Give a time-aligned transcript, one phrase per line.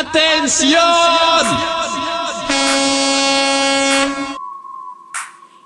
[0.00, 0.70] ¡Atención!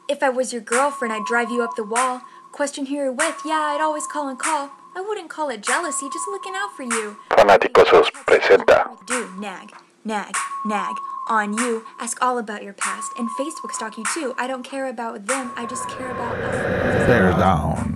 [0.09, 2.21] If I was your girlfriend, I'd drive you up the wall.
[2.51, 4.71] Question who you're with, yeah, I'd always call and call.
[4.97, 7.17] I wouldn't call it jealousy, just looking out for you.
[7.31, 8.91] Fanáticosos presenta.
[9.07, 9.71] Do nag,
[10.05, 10.35] nag,
[10.67, 10.95] nag
[11.29, 11.85] on you.
[12.01, 14.35] Ask all about your past and Facebook stalk you too.
[14.37, 17.07] I don't care about them, I just care about us.
[17.07, 17.94] Bear down.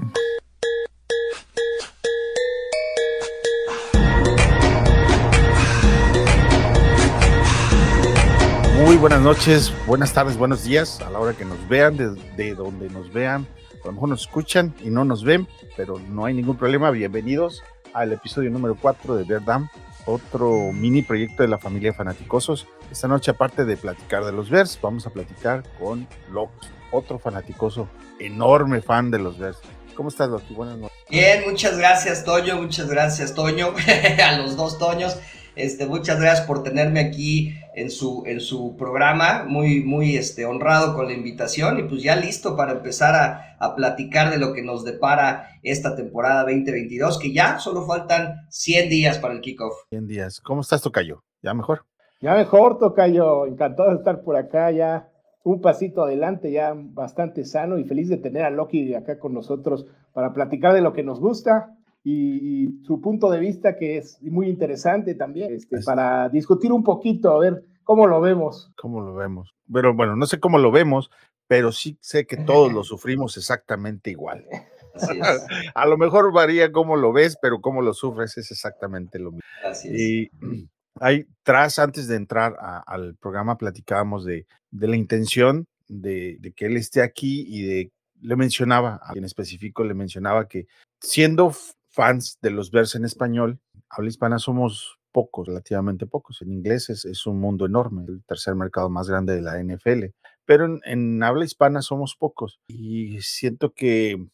[8.89, 12.55] Muy buenas noches, buenas tardes, buenos días a la hora que nos vean, de, de
[12.55, 13.47] donde nos vean.
[13.85, 15.47] A lo mejor nos escuchan y no nos ven,
[15.77, 16.91] pero no hay ningún problema.
[16.91, 17.63] Bienvenidos
[17.93, 19.69] al episodio número 4 de Verdam,
[20.07, 22.67] otro mini proyecto de la familia Fanaticosos.
[22.91, 27.91] Esta noche, aparte de platicar de los Vers, vamos a platicar con Loki, otro fanaticoso,
[28.19, 29.59] enorme fan de los Vers.
[29.97, 30.55] ¿Cómo estás, Loki?
[30.55, 30.97] Buenas noches.
[31.11, 32.57] Bien, muchas gracias, Toño.
[32.57, 33.75] Muchas gracias, Toño.
[34.25, 35.19] a los dos Toños.
[35.59, 39.45] Este, muchas gracias por tenerme aquí en su, en su programa.
[39.47, 43.75] Muy, muy este, honrado con la invitación y pues ya listo para empezar a, a
[43.75, 49.19] platicar de lo que nos depara esta temporada 2022, que ya solo faltan 100 días
[49.19, 49.75] para el kickoff.
[49.91, 50.41] 100 días.
[50.41, 51.25] ¿Cómo estás, Tocayo?
[51.43, 51.85] ¿Ya mejor?
[52.21, 53.47] Ya mejor, Tocayo.
[53.47, 55.09] Encantado de estar por acá ya.
[55.45, 59.87] Un pasito adelante, ya bastante sano y feliz de tener a Loki acá con nosotros
[60.13, 61.78] para platicar de lo que nos gusta
[62.11, 66.83] y, y su punto de vista que es muy interesante también, este, para discutir un
[66.83, 68.71] poquito, a ver cómo lo vemos.
[68.77, 69.55] ¿Cómo lo vemos?
[69.73, 71.11] Pero bueno, no sé cómo lo vemos,
[71.47, 74.47] pero sí sé que todos lo sufrimos exactamente igual.
[74.95, 75.47] Así es.
[75.75, 79.43] A lo mejor varía cómo lo ves, pero cómo lo sufres es exactamente lo mismo.
[79.65, 80.01] Así es.
[80.01, 80.31] Y
[81.01, 86.53] ahí, tras, antes de entrar a- al programa, platicábamos de, de la intención de, de
[86.53, 90.67] que él esté aquí y de, le mencionaba, en específico le mencionaba que
[91.01, 91.53] siendo
[91.99, 93.59] fans de los vers en español,
[93.91, 96.41] habla hispana somos pocos, relativamente pocos.
[96.43, 100.15] En inglés es, es un mundo enorme, el tercer mercado más grande de la NFL,
[100.45, 102.61] pero en, en habla hispana somos pocos.
[102.69, 104.29] Y siento que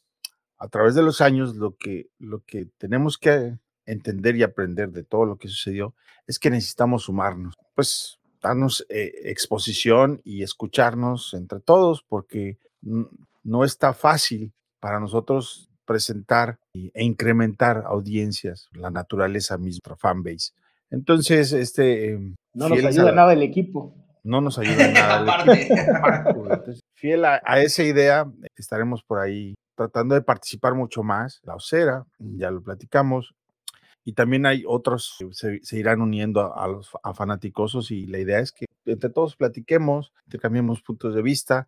[0.58, 5.02] a través de los años lo que, lo que tenemos que entender y aprender de
[5.02, 5.94] todo lo que sucedió
[6.26, 13.94] es que necesitamos sumarnos, pues darnos eh, exposición y escucharnos entre todos, porque no está
[13.94, 20.52] fácil para nosotros presentar e incrementar audiencias, la naturaleza misma, fanbase.
[20.90, 22.12] Entonces, este...
[22.12, 23.94] em, No nos ayuda la- nada el equipo.
[24.24, 25.42] no nos ayuda nada.
[25.44, 26.52] el equipo.
[26.52, 28.26] Entonces, fiel a, a esa idea,
[28.56, 31.40] estaremos por ahí tratando de participar mucho más.
[31.44, 33.34] La Osera, ya lo platicamos.
[34.04, 38.06] Y también hay otros que se, se irán uniendo a, a los a fanaticosos y
[38.06, 41.66] la idea es que entre todos platiquemos, intercambiemos puntos de vista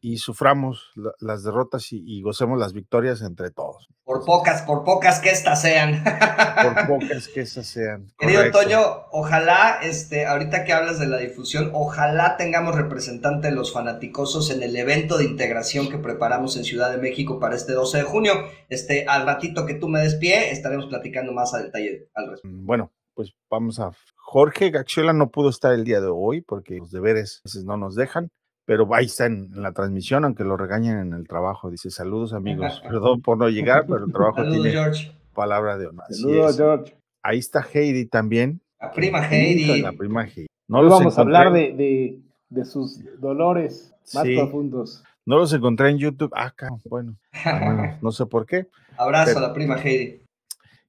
[0.00, 3.88] y suframos la- las derrotas y, y gocemos las victorias entre todos.
[4.04, 6.02] Por pocas, por pocas que estas sean.
[6.02, 8.06] Por pocas que esas sean.
[8.18, 8.60] Querido Correcto.
[8.62, 8.80] Toño,
[9.12, 14.62] ojalá, este, ahorita que hablas de la difusión, ojalá tengamos representante de los fanaticosos en
[14.62, 18.32] el evento de integración que preparamos en Ciudad de México para este 12 de junio.
[18.68, 22.56] Este, al ratito que tú me des pie, estaremos platicando más a detalle al respecto.
[22.62, 23.90] Bueno, pues vamos a.
[24.32, 27.76] Jorge Gaxiola no pudo estar el día de hoy porque los deberes a veces no
[27.76, 28.28] nos dejan,
[28.64, 31.68] pero ahí está en, en la transmisión, aunque lo regañen en el trabajo.
[31.68, 32.80] Dice: Saludos, amigos.
[32.88, 35.12] Perdón por no llegar, pero el trabajo Saludos, tiene George.
[35.34, 36.04] palabra de honor.
[36.10, 36.56] Saludos, es.
[36.58, 36.96] George.
[37.24, 38.60] Ahí está Heidi también.
[38.80, 39.82] La prima Heidi.
[39.82, 40.46] La prima Heidi.
[40.68, 42.20] No los vamos a hablar de, de,
[42.50, 44.36] de sus dolores más Sí.
[44.36, 45.02] profundos.
[45.26, 46.30] No los encontré en YouTube.
[46.36, 48.68] Ah, cabrón, bueno, al menos, no sé por qué.
[48.96, 50.22] Abrazo Pero- a la prima Heidi.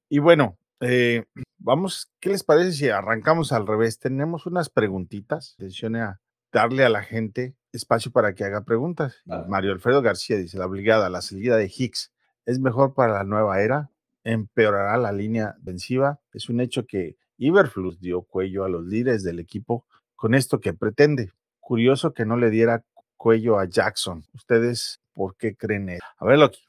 [0.08, 1.24] Y bueno, eh,
[1.64, 3.98] vamos, ¿qué les parece si arrancamos al revés?
[3.98, 5.54] Tenemos unas preguntitas.
[5.58, 6.20] Atención a
[6.52, 9.22] darle a la gente espacio para que haga preguntas.
[9.48, 12.12] Mario Alfredo García dice, la obligada, la salida de Hicks
[12.44, 13.90] es mejor para la nueva era,
[14.24, 16.20] empeorará la línea defensiva.
[16.32, 19.86] Es un hecho que Iberflus dio cuello a los líderes del equipo
[20.16, 21.32] con esto que pretende.
[21.60, 22.84] Curioso que no le diera
[23.16, 24.24] cuello a Jackson.
[24.34, 26.04] ¿Ustedes por qué creen eso?
[26.18, 26.60] A ver, Loki.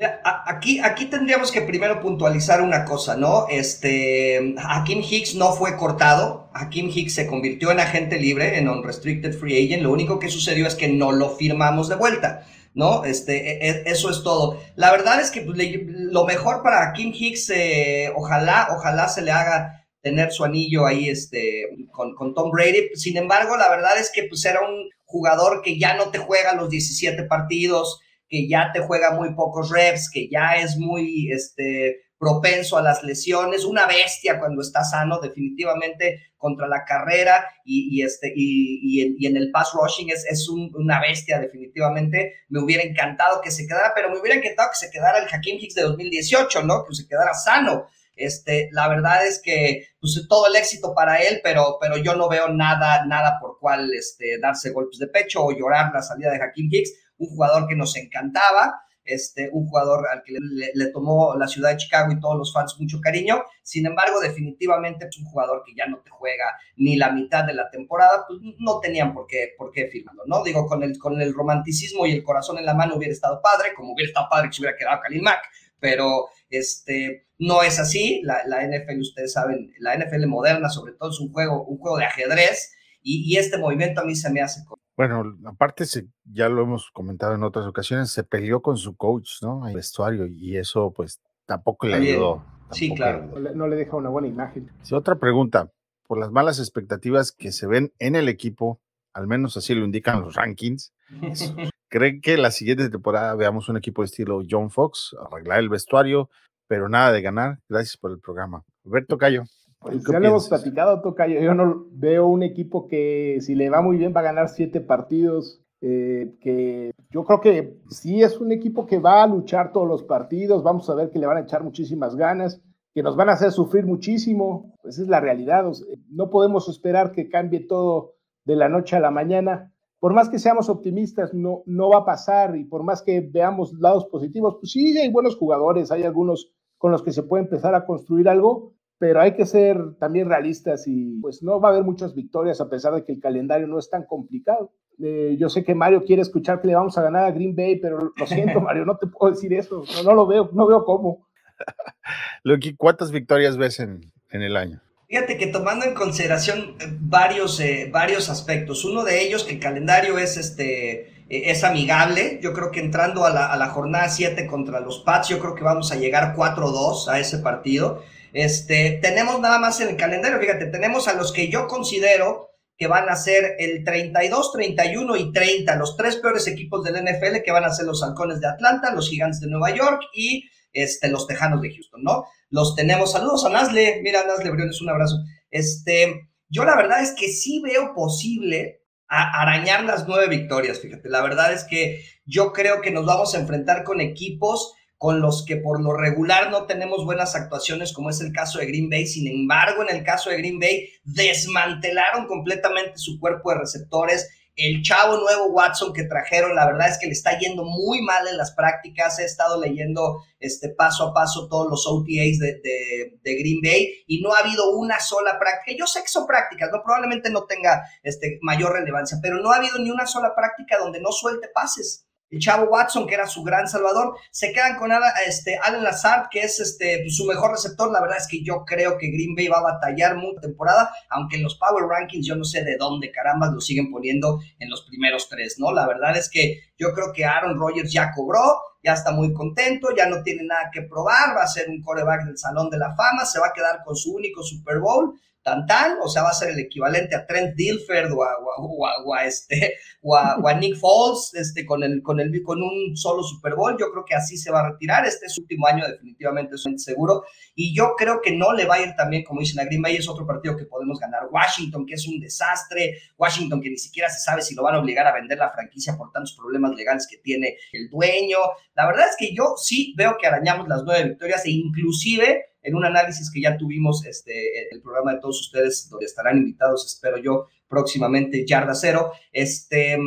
[0.00, 3.48] Aquí, aquí tendríamos que primero puntualizar una cosa, ¿no?
[3.48, 9.36] Este, Hakim Hicks no fue cortado, Hakim Hicks se convirtió en agente libre, en unrestricted
[9.36, 13.04] free agent, lo único que sucedió es que no lo firmamos de vuelta, ¿no?
[13.04, 14.60] Este, e- e- eso es todo.
[14.76, 15.58] La verdad es que pues,
[15.88, 21.08] lo mejor para Hakim Hicks, eh, ojalá, ojalá se le haga tener su anillo ahí
[21.08, 22.90] este, con, con Tom Brady.
[22.94, 26.54] Sin embargo, la verdad es que pues era un jugador que ya no te juega
[26.54, 32.08] los 17 partidos, que ya te juega muy pocos reps, que ya es muy este,
[32.18, 38.02] propenso a las lesiones, una bestia cuando está sano, definitivamente contra la carrera y, y
[38.02, 42.34] este, y, en, el pass rushing es, es un, una bestia, definitivamente.
[42.48, 45.58] Me hubiera encantado que se quedara, pero me hubiera encantado que se quedara el Hakim
[45.58, 46.84] Hicks de 2018, ¿no?
[46.84, 47.88] Que se quedara sano.
[48.18, 52.28] Este, la verdad es que pues, todo el éxito para él, pero, pero yo no
[52.28, 56.42] veo nada, nada por cual este, darse golpes de pecho o llorar la salida de
[56.42, 61.48] Hakim Hicks, un jugador que nos encantaba, este, un jugador al que le, tomó la
[61.48, 63.42] ciudad de Chicago y todos los fans mucho cariño.
[63.62, 66.44] Sin embargo, definitivamente es un jugador que ya no te juega
[66.76, 70.44] ni la mitad de la temporada, pues no tenían por qué, por qué firmarlo, ¿no?
[70.44, 73.72] Digo, con el, con el romanticismo y el corazón en la mano hubiera estado padre,
[73.74, 75.42] como hubiera estado padre que se hubiera quedado Khalil Mack,
[75.80, 78.20] pero este, no es así.
[78.24, 81.96] La, la, NFL, ustedes saben, la NFL moderna, sobre todo, es un juego, un juego
[81.96, 82.74] de ajedrez.
[83.00, 84.60] Y este movimiento a mí se me hace
[84.98, 89.42] bueno, aparte, se, ya lo hemos comentado en otras ocasiones, se peleó con su coach,
[89.42, 89.68] ¿no?
[89.68, 92.44] El vestuario, y eso, pues, tampoco le ayudó.
[92.72, 93.30] sí, claro.
[93.54, 94.72] No, le, deja una buena imagen.
[94.82, 95.70] Sí, otra pregunta.
[96.08, 98.80] Por las malas expectativas que se ven en el equipo,
[99.12, 100.92] al menos así lo indican los rankings,
[101.88, 106.28] ¿creen que la siguiente temporada veamos un equipo de estilo John Fox, arreglar el vestuario,
[106.66, 107.60] pero nada de ganar?
[107.68, 108.64] Gracias por el programa.
[108.82, 109.44] Roberto Cayo.
[109.80, 111.40] Pues ya lo hemos platicado, Tocayo.
[111.40, 114.80] Yo no veo un equipo que, si le va muy bien, va a ganar siete
[114.80, 115.62] partidos.
[115.80, 120.02] Eh, que yo creo que sí es un equipo que va a luchar todos los
[120.02, 120.64] partidos.
[120.64, 122.60] Vamos a ver que le van a echar muchísimas ganas,
[122.92, 124.74] que nos van a hacer sufrir muchísimo.
[124.82, 125.64] Pues esa es la realidad.
[126.10, 128.14] no podemos esperar que cambie todo
[128.44, 129.72] de la noche a la mañana.
[130.00, 132.56] Por más que seamos optimistas, no, no va a pasar.
[132.56, 136.90] Y por más que veamos lados positivos, pues sí, hay buenos jugadores, hay algunos con
[136.90, 141.18] los que se puede empezar a construir algo pero hay que ser también realistas y
[141.20, 143.88] pues no va a haber muchas victorias a pesar de que el calendario no es
[143.88, 144.72] tan complicado.
[145.00, 147.76] Eh, yo sé que Mario quiere escuchar que le vamos a ganar a Green Bay,
[147.76, 151.28] pero lo siento, Mario, no te puedo decir eso, no, lo veo, no veo cómo.
[152.42, 154.00] Lucky, ¿cuántas victorias ves en,
[154.30, 154.80] en, el año?
[155.06, 159.60] Fíjate que tomando en consideración eh, varios, eh, varios aspectos, uno de ellos que el
[159.60, 162.40] calendario es este es amigable.
[162.42, 165.54] Yo creo que entrando a la, a la jornada 7 contra los Pats, yo creo
[165.54, 168.02] que vamos a llegar 4-2 a ese partido.
[168.32, 172.86] Este, tenemos nada más en el calendario, fíjate, tenemos a los que yo considero que
[172.86, 177.50] van a ser el 32, 31 y 30, los tres peores equipos del NFL que
[177.50, 181.26] van a ser los Halcones de Atlanta, los Gigantes de Nueva York y este, los
[181.26, 182.26] Tejanos de Houston, ¿no?
[182.50, 185.16] Los tenemos, saludos a Nazle, mira Nazle Briones, un abrazo.
[185.50, 191.22] Este, yo la verdad es que sí veo posible arañar las nueve victorias, fíjate, la
[191.22, 195.56] verdad es que yo creo que nos vamos a enfrentar con equipos con los que
[195.56, 199.06] por lo regular no tenemos buenas actuaciones, como es el caso de Green Bay.
[199.06, 204.28] Sin embargo, en el caso de Green Bay, desmantelaron completamente su cuerpo de receptores.
[204.56, 208.26] El chavo nuevo Watson que trajeron, la verdad es que le está yendo muy mal
[208.26, 209.20] en las prácticas.
[209.20, 214.34] He estado leyendo este, paso a paso todos los OTAs de, Green Bay y no
[214.34, 215.78] ha habido una sola práctica.
[215.78, 219.58] Yo sé que son prácticas, no probablemente no tenga este, mayor relevancia, pero no ha
[219.58, 223.42] habido ni una sola práctica donde no suelte pases el chavo Watson, que era su
[223.42, 224.90] gran salvador, se quedan con
[225.26, 227.90] este, Allen Lazard, que es este, pues, su mejor receptor.
[227.90, 231.36] La verdad es que yo creo que Green Bay va a batallar mucha temporada, aunque
[231.36, 234.82] en los Power Rankings yo no sé de dónde caramba lo siguen poniendo en los
[234.82, 235.72] primeros tres, ¿no?
[235.72, 239.88] La verdad es que yo creo que Aaron Rodgers ya cobró, ya está muy contento,
[239.96, 242.94] ya no tiene nada que probar, va a ser un coreback del Salón de la
[242.94, 246.34] Fama, se va a quedar con su único Super Bowl tan o sea, va a
[246.34, 251.82] ser el equivalente a Trent Dilfer o a, este, o a, Nick Foles este, con,
[251.82, 253.76] el, con, el, con un solo Super Bowl.
[253.78, 255.06] Yo creo que así se va a retirar.
[255.06, 257.24] Este es su último año, definitivamente es seguro.
[257.54, 259.96] Y yo creo que no le va a ir también, como dicen a Green Bay,
[259.96, 261.28] es otro partido que podemos ganar.
[261.30, 262.98] Washington, que es un desastre.
[263.16, 265.96] Washington, que ni siquiera se sabe si lo van a obligar a vender la franquicia
[265.96, 268.38] por tantos problemas legales que tiene el dueño.
[268.74, 272.74] La verdad es que yo sí veo que arañamos las nueve victorias e inclusive en
[272.74, 277.18] un análisis que ya tuvimos este, el programa de todos ustedes, donde estarán invitados, espero
[277.18, 279.98] yo, próximamente, Yarda Cero, este,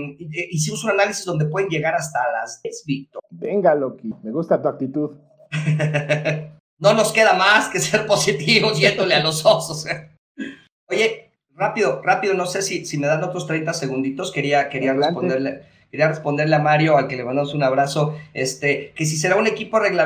[0.50, 3.22] hicimos un análisis donde pueden llegar hasta las 10, Víctor.
[3.30, 5.12] Venga, Loki, me gusta tu actitud.
[6.80, 9.86] no nos queda más que ser positivos yéndole a los osos.
[9.86, 10.12] ¿eh?
[10.90, 15.64] Oye, rápido, rápido, no sé si, si me dan otros 30 segunditos, quería, quería responderle
[15.92, 19.46] quería responderle a Mario, al que le mandamos un abrazo, este, que si será un
[19.46, 20.06] equipo arregla,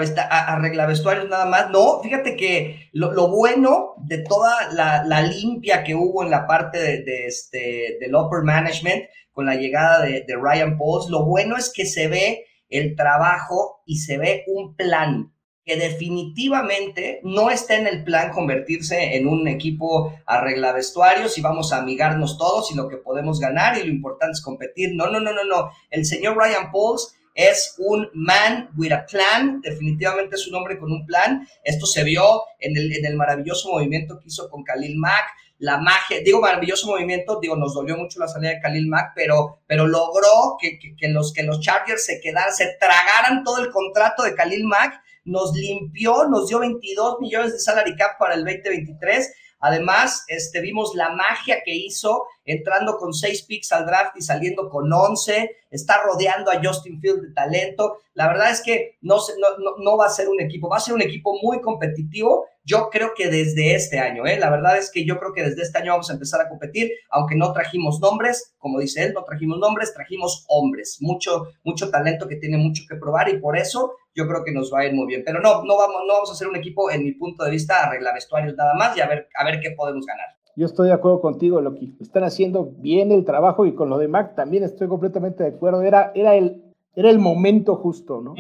[0.88, 1.70] vestuarios nada más.
[1.70, 7.28] No, fíjate que lo, bueno de toda la, limpia que hubo en la parte de,
[7.28, 11.86] este, del upper management con la llegada de, de Ryan Pauls, lo bueno es que
[11.86, 15.35] se ve el trabajo y se ve un plan
[15.66, 21.74] que definitivamente no está en el plan convertirse en un equipo arregla vestuarios y vamos
[21.74, 24.94] a amigarnos todos y lo que podemos ganar y lo importante es competir.
[24.94, 25.72] No, no, no, no, no.
[25.90, 30.92] El señor Ryan Pauls es un man with a plan, definitivamente es un hombre con
[30.92, 31.48] un plan.
[31.64, 35.78] Esto se vio en el, en el maravilloso movimiento que hizo con Khalil Mack, la
[35.78, 39.88] magia, digo maravilloso movimiento, digo, nos dolió mucho la salida de Khalil Mack, pero, pero
[39.88, 44.36] logró que, que, los, que los Chargers se quedaran, se tragaran todo el contrato de
[44.36, 49.34] Khalil Mack, nos limpió, nos dio 22 millones de salary cap para el 2023
[49.66, 54.70] Además, este, vimos la magia que hizo entrando con seis picks al draft y saliendo
[54.70, 55.58] con once.
[55.70, 57.98] Está rodeando a Justin Field de talento.
[58.14, 60.94] La verdad es que no, no, no, va a ser un equipo, va a ser
[60.94, 62.46] un equipo muy competitivo.
[62.64, 64.40] Yo creo que desde este año, ¿eh?
[64.40, 66.92] la verdad es que yo creo que desde este año vamos a empezar a competir,
[67.10, 72.28] aunque no trajimos nombres, como dice él, no trajimos nombres, trajimos hombres, mucho, mucho talento
[72.28, 74.94] que tiene mucho que probar y por eso yo creo que nos va a ir
[74.94, 75.24] muy bien.
[75.26, 77.84] Pero no, no vamos, no vamos a hacer un equipo, en mi punto de vista,
[77.84, 80.35] arreglar vestuarios nada más y a ver, a ver qué podemos ganar.
[80.56, 81.98] Yo estoy de acuerdo contigo, Loki.
[82.00, 85.82] Están haciendo bien el trabajo y con lo de Mac también estoy completamente de acuerdo.
[85.82, 86.64] Era, era, el,
[86.96, 88.36] era el momento justo, ¿no?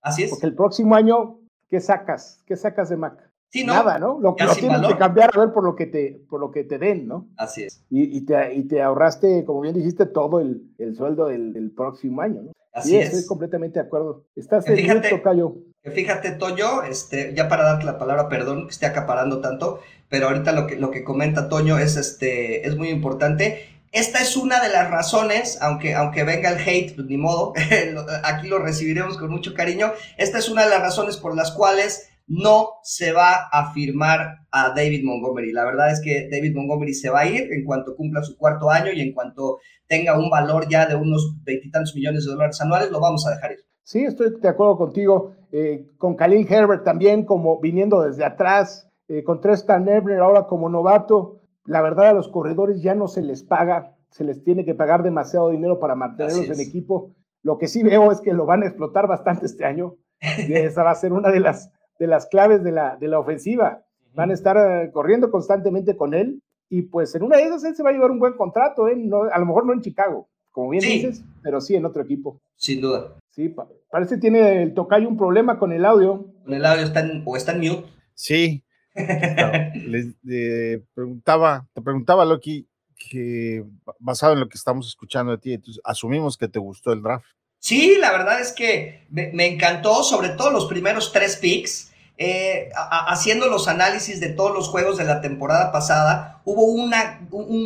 [0.00, 0.30] Así es.
[0.30, 2.42] Porque el próximo año, ¿qué sacas?
[2.46, 3.31] ¿Qué sacas de Mac?
[3.52, 3.74] Sí, ¿no?
[3.74, 4.18] Nada, ¿no?
[4.18, 6.78] Lo, que tienes que cambiar a ver por lo que te, por lo que te
[6.78, 7.28] den, ¿no?
[7.36, 7.84] Así es.
[7.90, 11.70] Y, y, te, y te, ahorraste, como bien dijiste, todo el, el sueldo del, del,
[11.70, 12.52] próximo año, ¿no?
[12.72, 13.08] Así es.
[13.08, 14.24] Estoy completamente de acuerdo.
[14.34, 15.56] Estás en fíjate, Tocayo.
[15.82, 20.52] Fíjate, Toño, este, ya para darte la palabra, perdón que esté acaparando tanto, pero ahorita
[20.52, 23.68] lo que, lo que comenta Toño es, este, es muy importante.
[23.90, 27.52] Esta es una de las razones, aunque, aunque venga el hate, pues ni modo,
[28.24, 29.92] aquí lo recibiremos con mucho cariño.
[30.16, 34.70] Esta es una de las razones por las cuales no se va a firmar a
[34.70, 35.52] David Montgomery.
[35.52, 38.70] La verdad es que David Montgomery se va a ir en cuanto cumpla su cuarto
[38.70, 42.90] año y en cuanto tenga un valor ya de unos veintitantos millones de dólares anuales,
[42.90, 43.58] lo vamos a dejar ir.
[43.84, 45.34] Sí, estoy de acuerdo contigo.
[45.50, 50.68] Eh, con Khalil Herbert también, como viniendo desde atrás, eh, con Tristan Ebner ahora como
[50.68, 51.40] novato.
[51.64, 55.02] La verdad, a los corredores ya no se les paga, se les tiene que pagar
[55.02, 57.14] demasiado dinero para mantenerlos en equipo.
[57.42, 59.96] Lo que sí veo es que lo van a explotar bastante este año.
[60.48, 61.70] Y esa va a ser una de las,
[62.02, 63.84] de las claves de la, de la ofensiva.
[64.12, 67.76] Van a estar uh, corriendo constantemente con él y pues en una de esas él
[67.76, 68.96] se va a llevar un buen contrato, ¿eh?
[68.96, 70.94] no, a lo mejor no en Chicago, como bien sí.
[70.94, 72.40] dices, pero sí en otro equipo.
[72.56, 73.14] Sin duda.
[73.30, 76.26] Sí, pa parece que tiene el tocayo un problema con el audio.
[76.44, 77.88] Con el audio está en, o está en mute.
[78.14, 78.64] Sí.
[78.94, 82.66] Les eh, preguntaba, te preguntaba, Loki,
[82.96, 83.64] que
[84.00, 87.26] basado en lo que estamos escuchando de ti, entonces asumimos que te gustó el draft.
[87.60, 91.91] Sí, la verdad es que me, me encantó, sobre todo los primeros tres picks.
[92.24, 92.70] Eh,
[93.08, 96.88] haciendo los análisis de todos los juegos de la temporada pasada, hubo un,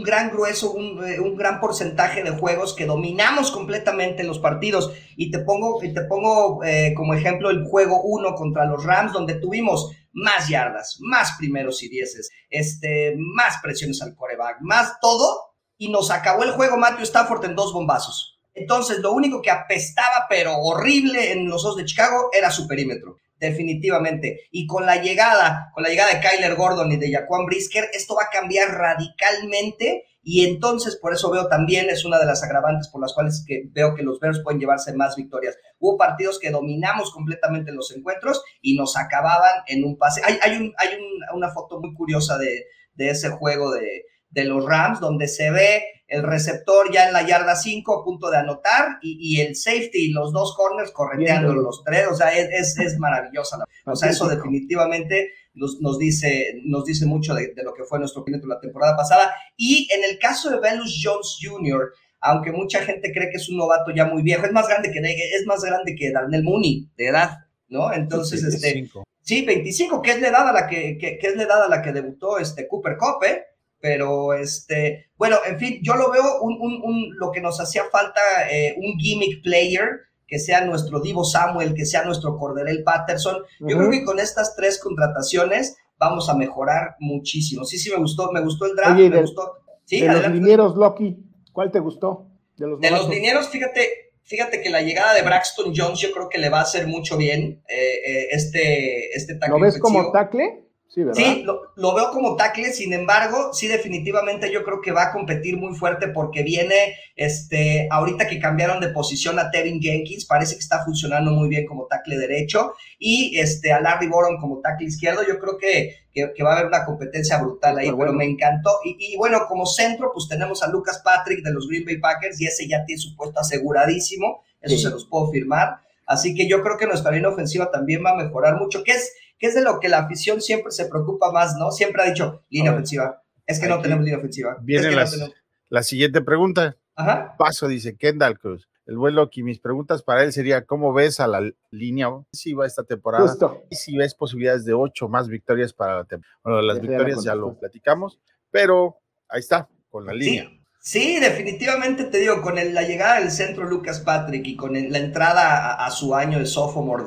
[0.03, 4.95] gran grueso, un, eh, un, gran porcentaje de juegos que dominamos completamente los partidos.
[5.15, 9.35] Y te pongo, te pongo eh, como ejemplo el juego 1 contra los Rams, donde
[9.35, 15.91] tuvimos más yardas, más primeros y dieces, este, más presiones al coreback, más todo, y
[15.91, 18.39] nos acabó el juego Matthew Stafford en dos bombazos.
[18.55, 23.19] Entonces, lo único que apestaba, pero horrible en los dos de Chicago, era su perímetro
[23.39, 24.41] definitivamente.
[24.51, 28.15] Y con la llegada, con la llegada de Kyler Gordon y de Jaquan Brisker, esto
[28.15, 30.05] va a cambiar radicalmente.
[30.23, 33.65] Y entonces, por eso veo también, es una de las agravantes por las cuales que
[33.71, 35.57] veo que los Bears pueden llevarse más victorias.
[35.79, 40.23] Hubo partidos que dominamos completamente los encuentros y nos acababan en un pase.
[40.25, 42.65] Hay, hay, un, hay un, una foto muy curiosa de,
[42.95, 47.27] de ese juego de, de los Rams, donde se ve el receptor ya en la
[47.27, 51.53] yarda 5 a punto de anotar y, y, el safety y los dos corners correteando
[51.55, 53.59] los tres, o sea, es, es, es maravillosa.
[53.59, 57.85] La, o sea, eso definitivamente nos, nos, dice, nos dice mucho de, de lo que
[57.85, 59.33] fue nuestro piloto la temporada pasada.
[59.57, 63.57] Y en el caso de Velus Jones Jr., aunque mucha gente cree que es un
[63.57, 67.09] novato ya muy viejo, es más grande que, es más grande que Darnell Mooney de
[67.09, 67.93] edad, ¿no?
[67.93, 68.89] Entonces, sí, este...
[69.23, 71.69] Sí, 25, que es la edad a la que, que, que es la edad a
[71.69, 73.43] la que debutó este Cooper Cup, ¿eh?
[73.81, 77.85] Pero este, bueno, en fin, yo lo veo un, un, un lo que nos hacía
[77.91, 83.37] falta, eh, un gimmick player, que sea nuestro Divo Samuel, que sea nuestro Corderel Patterson.
[83.61, 83.77] Yo uh -huh.
[83.79, 87.65] creo que con estas tres contrataciones vamos a mejorar muchísimo.
[87.65, 89.53] Sí, sí, me gustó, me gustó el draft, Oye, me de, gustó.
[89.85, 91.17] Sí, de los linieros, Loki,
[91.53, 92.27] ¿cuál te gustó?
[92.57, 93.89] De los, de los linieros, fíjate,
[94.25, 97.17] fíjate que la llegada de Braxton Jones yo creo que le va a hacer mucho
[97.17, 100.01] bien eh, eh, este, este tackle ¿Lo ves ofensivo.
[100.01, 100.65] como tackle?
[100.97, 105.09] Sí, sí lo, lo, veo como tackle, sin embargo, sí, definitivamente yo creo que va
[105.09, 110.25] a competir muy fuerte porque viene, este, ahorita que cambiaron de posición a Tevin Jenkins,
[110.25, 114.61] parece que está funcionando muy bien como tackle derecho, y este, a Larry Boron como
[114.61, 117.97] tackle izquierdo, yo creo que, que, que va a haber una competencia brutal ahí, pero,
[117.99, 118.13] bueno.
[118.13, 118.71] pero me encantó.
[118.83, 122.41] Y, y, bueno, como centro, pues tenemos a Lucas Patrick de los Green Bay Packers,
[122.41, 124.83] y ese ya tiene su puesto aseguradísimo, eso sí.
[124.83, 125.81] se los puedo firmar.
[126.07, 129.13] Así que yo creo que nuestra línea ofensiva también va a mejorar mucho, que es
[129.39, 131.71] que es de lo que la afición siempre se preocupa más, ¿no?
[131.71, 133.23] Siempre ha dicho línea ofensiva.
[133.47, 134.57] Es que no tenemos línea ofensiva.
[134.63, 135.35] Viene es que la, no tenemos...
[135.69, 136.77] la, siguiente pregunta.
[136.95, 137.35] Ajá.
[137.39, 138.69] Paso, dice Kendall Cruz.
[138.87, 142.85] El buen Loki, mis preguntas para él sería, ¿cómo ves a la línea ofensiva esta
[142.85, 143.27] temporada?
[143.27, 143.65] Justo.
[143.69, 146.39] Y si ves posibilidades de ocho más victorias para la temporada.
[146.45, 150.49] Bueno, las victorias ya lo platicamos, pero ahí está, con la línea.
[150.49, 150.56] Sí.
[150.87, 154.93] Sí, definitivamente te digo, con el, la llegada del centro Lucas Patrick y con el,
[154.93, 157.03] la entrada a, su año de sophomore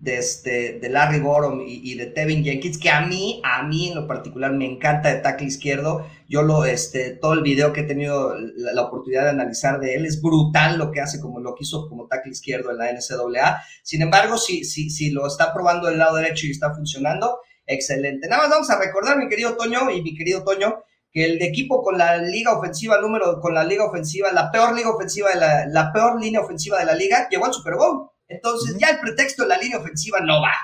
[0.00, 3.96] de, este, de Larry Borom y, de Tevin Jenkins, que a mí, a mí en
[3.96, 6.06] lo particular me encanta de tackle izquierdo.
[6.30, 9.96] Yo lo, este, todo el video que he tenido la, la, oportunidad de analizar de
[9.96, 12.90] él es brutal lo que hace, como lo que hizo como tackle izquierdo en la
[12.90, 13.62] NCAA.
[13.82, 18.28] Sin embargo, si, si, si lo está probando del lado derecho y está funcionando, excelente.
[18.28, 21.82] Nada más vamos a recordar, mi querido Toño y mi querido Toño, que el equipo
[21.82, 25.66] con la liga ofensiva número, con la liga ofensiva, la peor liga ofensiva de la,
[25.66, 28.10] la peor línea ofensiva de la liga, llegó al Super Bowl.
[28.28, 30.54] Entonces, ya el pretexto de la línea ofensiva no va,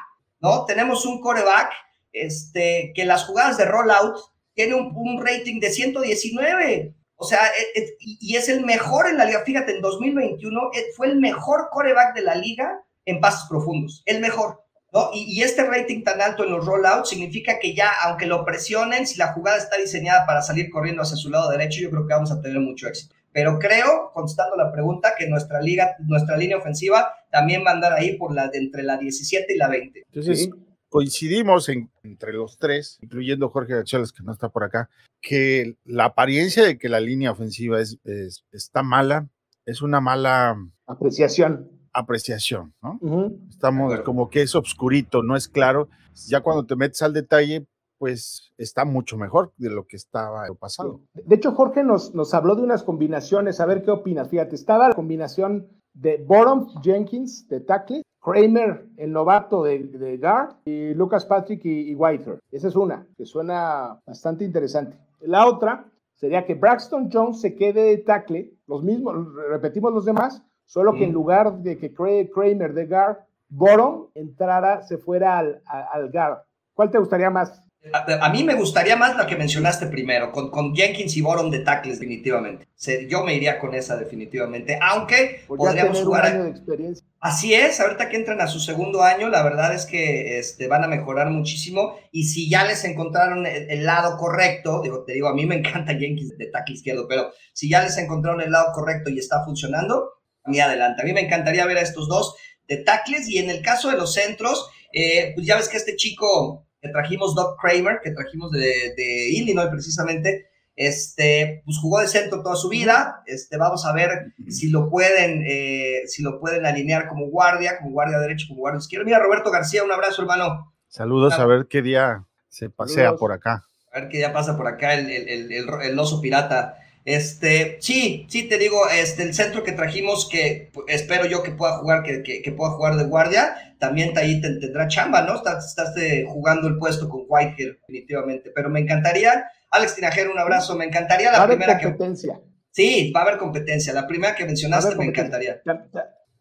[0.41, 0.65] ¿no?
[0.67, 1.73] Tenemos un coreback,
[2.13, 4.17] este, que las jugadas de rollout
[4.55, 6.95] tiene un, un rating de 119.
[7.17, 9.43] O sea, es, es, y es el mejor en la liga.
[9.45, 14.03] Fíjate, en 2021 fue el mejor coreback de la liga en pases profundos.
[14.07, 14.66] El mejor.
[14.97, 15.11] ¿No?
[15.13, 19.07] Y, y, este rating tan alto en los rollouts significa que ya, aunque lo presionen,
[19.07, 22.15] si la jugada está diseñada para salir corriendo hacia su lado derecho, yo creo que
[22.15, 23.15] vamos a tener mucho éxito.
[23.33, 27.93] Pero creo, contestando la pregunta, que nuestra liga, nuestra línea ofensiva también va a andar
[27.93, 30.05] ahí por la de entre la 17 y la 20.
[30.07, 30.51] Entonces, ¿Sí?
[30.89, 34.89] coincidimos en, entre los tres, incluyendo Jorge Gacheles, que no está por acá,
[35.21, 39.29] que la apariencia de que la línea ofensiva es, es está mala,
[39.67, 42.99] es una mala apreciación apreciación, ¿no?
[43.01, 43.49] Uh -huh.
[43.49, 44.05] Estamos claro.
[44.05, 45.89] como que es obscurito, no es claro.
[46.29, 47.67] Ya cuando te metes al detalle,
[47.99, 51.01] pues está mucho mejor de lo que estaba el pasado.
[51.15, 54.29] De hecho, Jorge nos, nos habló de unas combinaciones, a ver qué opinas.
[54.29, 60.57] Fíjate, estaba la combinación de Borom Jenkins, de tackle, Kramer, el novato de, de guard,
[60.67, 62.39] y Lucas Patrick y, y Whiter.
[62.51, 64.99] Esa es una, que suena bastante interesante.
[65.21, 69.15] La otra sería que Braxton Jones se quede de tackle, los mismos,
[69.49, 71.09] repetimos los demás, Solo que mm.
[71.09, 73.17] en lugar de que Kramer de guard,
[73.49, 76.39] Borom entrara, se fuera al, al guard.
[76.75, 77.63] ¿Cuál te gustaría más?
[77.93, 81.51] A, a, mí me gustaría más la que mencionaste primero, con, con Jenkins y Borom
[81.51, 82.67] de tackles, definitivamente.
[82.75, 84.79] Se, yo me iría con esa, definitivamente.
[84.83, 86.25] Aunque Porque podríamos jugar.
[86.25, 87.07] Un año de experiencia.
[87.21, 90.85] Así es, ahorita que entran a su segundo año, la verdad es que este, van
[90.85, 91.97] a mejorar muchísimo.
[92.11, 95.57] Y si ya les encontraron el, el, lado correcto, digo, te digo, a mí me
[95.57, 99.45] encanta Jenkins de tackle izquierdo, pero si ya les encontraron el lado correcto y está
[99.45, 100.16] funcionando,
[100.47, 101.03] mí adelante.
[101.03, 102.37] A mí me encantaría ver a estos dos
[102.69, 105.97] de tackles y en el caso de los centros, eh, pues ya ves que este
[105.97, 112.09] chico que trajimos, Doc Kramer, que trajimos de, de, Illinois precisamente, este, pues jugó de
[112.09, 113.23] centro toda su vida.
[113.27, 117.91] Este, vamos a ver si lo pueden, eh, si lo pueden alinear como guardia, como
[117.91, 119.07] guardia derecho, como guardia izquierdo.
[119.07, 120.73] Mira, Roberto García, un abrazo, hermano.
[120.89, 123.21] Saludos, a ver qué día se pasea Saludos.
[123.21, 123.65] por acá.
[123.93, 126.77] A ver qué día pasa por acá el, el, el, el, el oso pirata.
[127.07, 131.79] Este, sí, sí, te digo, este, el centro que trajimos, que espero yo que pueda
[131.79, 135.37] jugar, que, que, que pueda jugar de guardia, también ahí te, tendrá chamba, ¿no?
[135.37, 138.51] Estás, estás eh, jugando el puesto con Whitehill, definitivamente.
[138.53, 142.35] Pero me encantaría, Alex Tinajero, un abrazo, me encantaría la va primera competencia.
[142.35, 142.57] que.
[142.73, 143.93] Sí, va a haber competencia.
[143.93, 145.63] La primera que mencionaste me encantaría.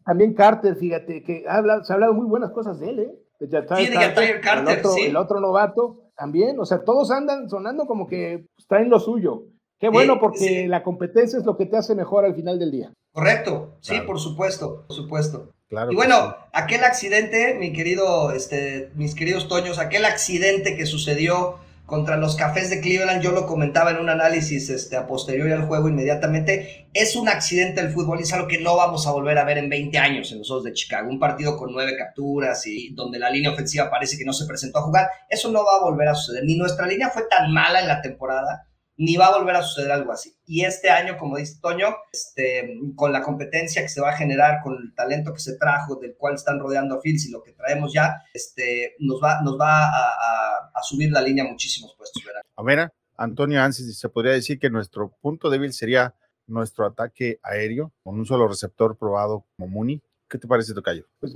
[0.03, 3.11] También Carter, fíjate, que habla, se ha hablado muy buenas cosas de él, ¿eh?
[3.39, 5.01] De sí, de Carter, Carter, el otro, sí.
[5.03, 9.43] el otro novato también, o sea, todos andan sonando como que pues, traen lo suyo.
[9.79, 10.67] Qué bueno, porque sí.
[10.67, 12.93] la competencia es lo que te hace mejor al final del día.
[13.11, 14.07] Correcto, sí, claro.
[14.07, 15.51] por supuesto, por supuesto.
[15.67, 16.49] Claro y bueno, sí.
[16.53, 22.69] aquel accidente, mi querido, este, mis queridos Toños, aquel accidente que sucedió contra los cafés
[22.69, 27.15] de Cleveland, yo lo comentaba en un análisis este, a posteriori al juego inmediatamente, es
[27.15, 29.69] un accidente del fútbol y es algo que no vamos a volver a ver en
[29.69, 31.09] 20 años en los Osos de Chicago.
[31.09, 34.79] Un partido con nueve capturas y donde la línea ofensiva parece que no se presentó
[34.79, 36.43] a jugar, eso no va a volver a suceder.
[36.45, 39.91] Ni nuestra línea fue tan mala en la temporada ni va a volver a suceder
[39.91, 40.35] algo así.
[40.45, 44.61] Y este año, como dice Toño, este, con la competencia que se va a generar,
[44.63, 47.53] con el talento que se trajo, del cual están rodeando a Fields y lo que
[47.53, 52.23] traemos ya, este, nos va, nos va a, a, a subir la línea muchísimos puestos.
[52.25, 52.41] ¿verdad?
[52.55, 56.15] A ver, Antonio Ansis, se podría decir que nuestro punto débil sería
[56.47, 60.01] nuestro ataque aéreo, con un solo receptor probado como Mooney.
[60.29, 61.05] ¿Qué te parece, Tocayo?
[61.19, 61.35] Pues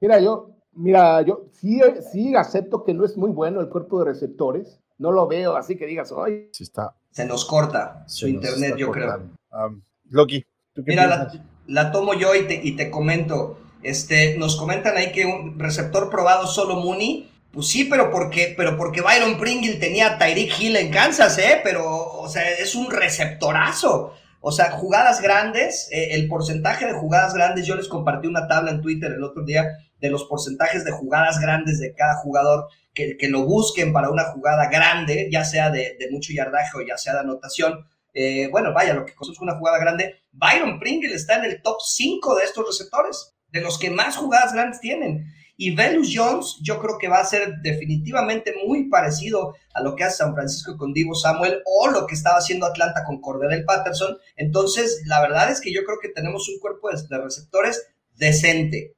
[0.00, 1.80] mira, yo, mira, yo sí,
[2.12, 5.76] sí acepto que no es muy bueno el cuerpo de receptores, no lo veo así
[5.76, 6.94] que digas, hoy sí está.
[7.10, 9.34] Se nos corta su internet, yo cortando.
[9.50, 9.66] creo.
[9.66, 10.44] Um, Loki,
[10.84, 11.32] Mira, la,
[11.66, 13.58] la, tomo yo y te, y te comento.
[13.82, 17.30] Este, nos comentan ahí que un receptor probado solo Mooney.
[17.52, 21.60] Pues sí, pero porque, pero porque Byron Pringle tenía a Tyreek Hill en Kansas, ¿eh?
[21.64, 24.12] Pero, o sea, es un receptorazo.
[24.40, 28.72] O sea, jugadas grandes, eh, el porcentaje de jugadas grandes, yo les compartí una tabla
[28.72, 29.66] en Twitter el otro día
[30.00, 34.68] de los porcentajes de jugadas grandes de cada jugador que, lo busquen para una jugada
[34.68, 37.86] grande, ya sea de, mucho yardaje o ya sea de anotación.
[38.14, 40.22] Eh, bueno, vaya, lo que conozco una jugada grande.
[40.32, 44.54] Byron Pringle está en el top 5 de estos receptores, de los que más jugadas
[44.54, 45.26] grandes tienen.
[45.58, 50.04] Y Velus Jones, yo creo que va a ser definitivamente muy parecido a lo que
[50.04, 54.18] hace San Francisco con Divo Samuel o lo que estaba haciendo Atlanta con Corderell Patterson.
[54.36, 58.95] Entonces, la verdad es que yo creo que tenemos un cuerpo de, receptores decente.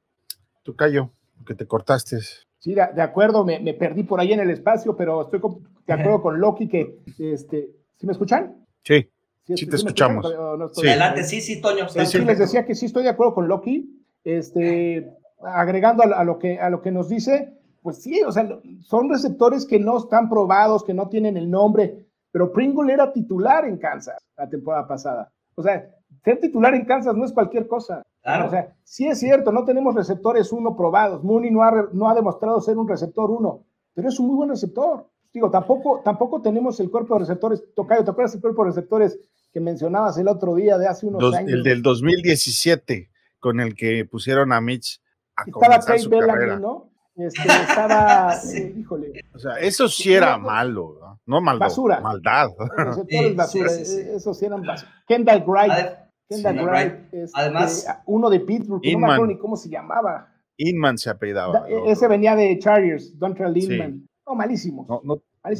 [0.63, 1.11] Tú callo,
[1.45, 2.19] que te cortaste.
[2.59, 5.39] Sí, de, acuerdo, me, me, perdí por ahí en el espacio, pero estoy
[5.87, 8.65] de acuerdo con Loki que, este, ¿sí me escuchan?
[8.83, 9.09] Sí,
[9.45, 10.25] sí, te escuchamos.
[10.25, 11.87] Adelante, sí, sí, Toño.
[11.87, 13.95] Sí, les decía que sí estoy de acuerdo con Loki.
[14.25, 15.09] Este,
[15.41, 19.65] agregando a, lo que, a lo que nos dice, pues sí, o sea, son receptores
[19.65, 24.17] que no están probados, que no tienen el nombre, pero Pringle era titular en Kansas
[24.37, 25.31] la temporada pasada.
[25.55, 25.89] O sea,
[26.23, 28.03] ser titular en Kansas no es cualquier cosa.
[28.23, 31.23] O sea, sí es cierto, no tenemos receptores uno probados.
[31.23, 34.49] Mooney no ha, no ha demostrado ser un receptor uno, pero es un muy buen
[34.49, 35.09] receptor.
[35.33, 37.63] Digo, tampoco, tampoco tenemos el cuerpo de receptores.
[37.75, 39.19] Tocayo, ¿te acuerdas el cuerpo de receptores
[39.53, 41.51] que mencionabas el otro día de hace unos años?
[41.51, 45.01] El del 2017, con el que pusieron a Mitch
[45.45, 46.91] estaba Kate Bellamy, ¿no?
[47.15, 49.11] Este, estaba, eh, híjole.
[49.33, 51.21] O sea, eso sí era malo, ¿no?
[51.25, 51.67] No maldad.
[51.67, 51.99] Basura.
[51.99, 52.49] Maldad.
[52.77, 54.91] Receptores basura, eso sí eran basura.
[55.07, 56.08] Kendall Wright.
[56.29, 56.93] Kendall Wright.
[57.11, 60.31] Este, Además, uno de Pittsburgh, no me acuerdo ni cómo se llamaba.
[60.57, 61.67] Inman se apellidaba.
[61.67, 64.07] E, ese venía de Chargers, Dontrell Inman.
[64.25, 65.01] No, malísimo.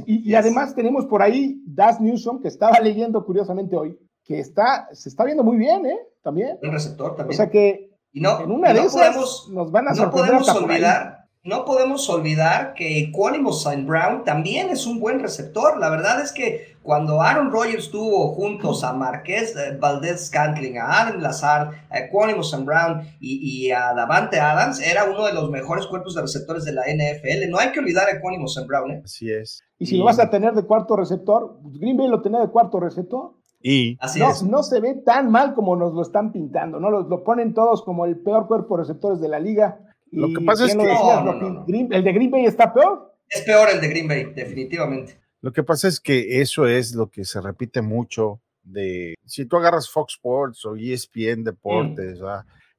[0.06, 4.88] Y, y, además tenemos por ahí Das Newsom, que estaba leyendo curiosamente hoy, que está,
[4.92, 6.00] se está viendo muy bien, ¿eh?
[6.22, 6.60] También.
[6.62, 7.34] El receptor también.
[7.34, 11.19] O sea que y no, en una de esas nos van a no podemos olvidar,
[11.44, 13.84] no podemos olvidar que Equanimo St.
[13.84, 15.80] Brown también es un buen receptor.
[15.80, 20.86] La verdad es que cuando Aaron Rodgers tuvo juntos a Marqués eh, Valdez Scantling, a
[20.86, 22.66] Aaron Lazard, a Equanimo St.
[22.66, 26.84] Brown y, a Davante Adams, era uno de los mejores cuerpos de receptores de la
[26.84, 27.50] NFL.
[27.50, 28.68] No hay que olvidar a Equanimo St.
[28.68, 28.92] Brown.
[28.92, 29.02] ¿eh?
[29.06, 29.62] Así es.
[29.78, 32.80] Y si lo vas a tener de cuarto receptor, Green Bay lo tenía de cuarto
[32.80, 33.40] receptor.
[33.62, 33.98] Y
[34.48, 36.90] no, se ve tan mal como nos lo están pintando, ¿no?
[36.90, 39.80] Lo, ponen todos como el peor cuerpo de receptores de la liga.
[40.12, 40.82] Lo que pasa es que.
[41.92, 43.16] ¿El de Green Bay está peor?
[43.28, 45.20] Es peor el de Green Bay, definitivamente.
[45.42, 49.16] Lo que pasa es que eso es lo que se repite mucho de.
[49.26, 52.26] Si tú agarras Fox Sports o ESPN Deportes, mm.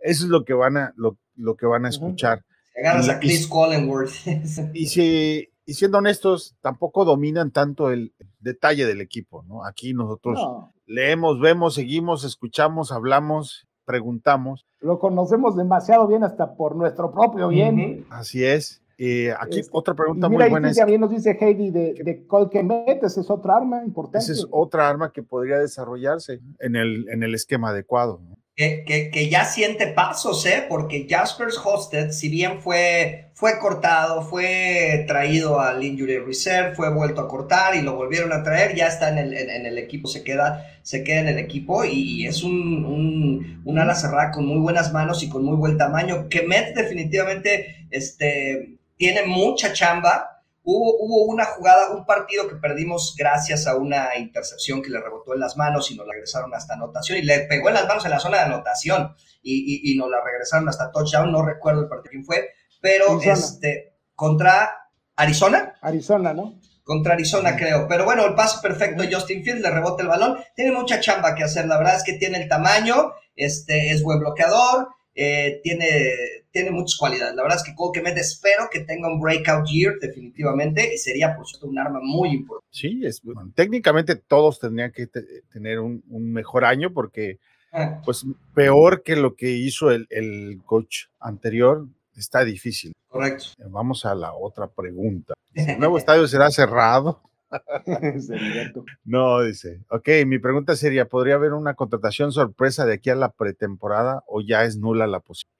[0.01, 1.16] eso es lo que van a, lo,
[1.57, 2.45] que van a escuchar.
[2.77, 4.12] agarras a Chris Collinworth.
[4.75, 9.64] y si y siendo honestos, tampoco dominan tanto el detalle del equipo, ¿no?
[9.64, 10.40] Aquí nosotros
[10.85, 14.66] leemos, vemos, seguimos, escuchamos, hablamos, preguntamos.
[14.81, 18.07] Lo conocemos demasiado bien hasta por nuestro propio bien.
[18.11, 18.83] Así es.
[19.03, 20.68] Eh, aquí este, otra pregunta muy buena.
[20.70, 24.18] es, bien nos dice Heidi de, de Colquemet, esa es otra arma importante.
[24.18, 28.20] Esa es otra arma que podría desarrollarse en el, en el esquema adecuado.
[28.22, 28.37] ¿no?
[28.61, 30.66] Que, ya siente pasos, ¿eh?
[30.68, 37.23] Porque Jaspers Hosted, si bien fue, fue cortado, fue traído al Injury Reserve, fue vuelto
[37.23, 40.23] a cortar y lo volvieron a traer, ya está en el, en, el equipo, se
[40.23, 44.92] queda, se queda en el equipo y, es un, un, ala cerrada con muy buenas
[44.92, 46.29] manos y con muy buen tamaño.
[46.29, 50.39] Que Met definitivamente este, tiene mucha chamba
[50.72, 55.40] Hubo, una jugada, un partido que perdimos gracias a una intercepción que le rebotó en
[55.40, 58.11] las manos y nos la regresaron hasta anotación y le pegó en las manos en
[58.12, 61.33] la zona de anotación y, nos la regresaron hasta touchdown.
[61.33, 64.70] No recuerdo el partido quién fue, pero este contra
[65.16, 65.74] Arizona.
[65.80, 66.61] Arizona, ¿no?
[66.85, 67.87] Contra Arizona, creo.
[67.88, 70.38] Pero bueno, el paso perfecto, Justin Fields le rebota el balón.
[70.54, 71.66] Tiene mucha chamba que hacer.
[71.66, 76.14] La verdad es que tiene el tamaño, este, es buen bloqueador, eh, tiene,
[76.51, 77.35] tiene muchas cualidades.
[77.35, 81.35] La verdad es que Cole Kemet espero que tenga un breakout year definitivamente y sería
[81.37, 82.66] por supuesto un arma muy importante.
[82.70, 83.23] Sí, es,
[83.55, 85.09] técnicamente todos tendrían que
[85.53, 87.38] tener un, mejor año porque
[87.73, 88.01] ah.
[88.05, 92.92] pues peor que lo que hizo el, el coach anterior está difícil.
[93.09, 93.44] Correcto.
[93.68, 95.35] Vamos a la otra pregunta.
[95.55, 97.20] ¿El nuevo estadio será cerrado?
[99.05, 99.81] no, dice.
[99.91, 104.41] Ok, mi pregunta sería, ¿podría haber una contratación sorpresa de aquí a la pretemporada o
[104.41, 105.51] ya es nula la posibilidad?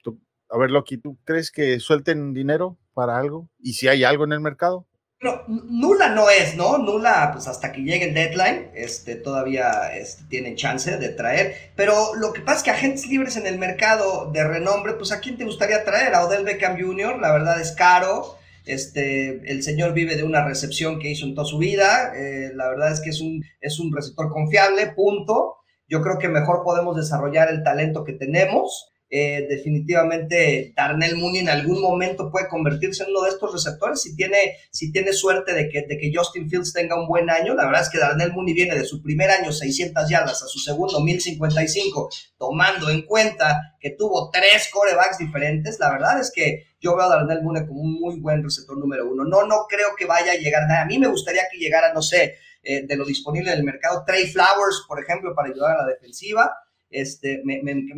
[0.49, 3.49] A ver, Loki, ¿tú crees que suelten dinero para algo?
[3.57, 4.85] ¿Y si hay algo en el mercado?
[5.21, 6.79] No, nula no es, ¿no?
[6.79, 11.71] Nula, pues hasta que llegue el deadline, este, todavía este, tienen chance de traer.
[11.75, 15.19] Pero lo que pasa es que agentes libres en el mercado de renombre, pues ¿a
[15.19, 16.15] quién te gustaría traer?
[16.15, 18.39] A Odell Beckham Jr., la verdad es caro.
[18.65, 22.13] Este, el señor vive de una recepción que hizo en toda su vida.
[22.15, 25.55] Eh, la verdad es que es un, es un receptor confiable, punto.
[25.87, 28.91] Yo creo que mejor podemos desarrollar el talento que tenemos.
[29.13, 34.15] Eh, definitivamente Darnell Mooney en algún momento puede convertirse en uno de estos receptores si
[34.15, 37.53] tiene, si tiene suerte de que, de que Justin Fields tenga un buen año.
[37.53, 40.59] La verdad es que Darnell Mooney viene de su primer año 600 yardas a su
[40.59, 45.77] segundo 1055, tomando en cuenta que tuvo tres corebacks diferentes.
[45.77, 49.11] La verdad es que yo veo a Darnell Mooney como un muy buen receptor número
[49.11, 49.25] uno.
[49.25, 50.83] No, no creo que vaya a llegar nada.
[50.83, 54.03] A mí me gustaría que llegara, no sé, eh, de lo disponible en el mercado,
[54.05, 56.49] Trey Flowers, por ejemplo, para ayudar a la defensiva.
[56.91, 57.55] Este, me,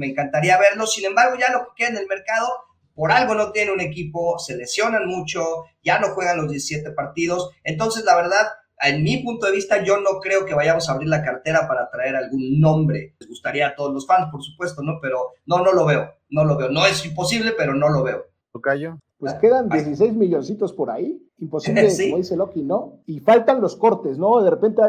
[0.08, 0.88] encantaría verlo.
[0.88, 2.48] Sin embargo, ya lo que queda en el mercado,
[2.96, 5.44] por algo no tiene un equipo, se lesionan mucho,
[5.84, 7.50] ya no juegan los 17 partidos.
[7.64, 8.48] Entonces, la verdad,
[8.82, 11.90] en mi punto de vista, yo no creo que vayamos a abrir la cartera para
[11.90, 13.16] traer algún nombre.
[13.20, 15.00] Les gustaría a todos los fans, por supuesto, ¿no?
[15.02, 16.70] Pero no, no lo veo, no lo veo.
[16.70, 18.26] No es imposible, pero no lo veo.
[18.52, 19.00] Tocayo.
[19.18, 21.18] Pues quedan 16 milloncitos por ahí.
[21.40, 22.10] Imposible, Sí.
[22.10, 23.00] como dice Loki, ¿no?
[23.06, 24.42] Y faltan los cortes, ¿no?
[24.44, 24.82] De repente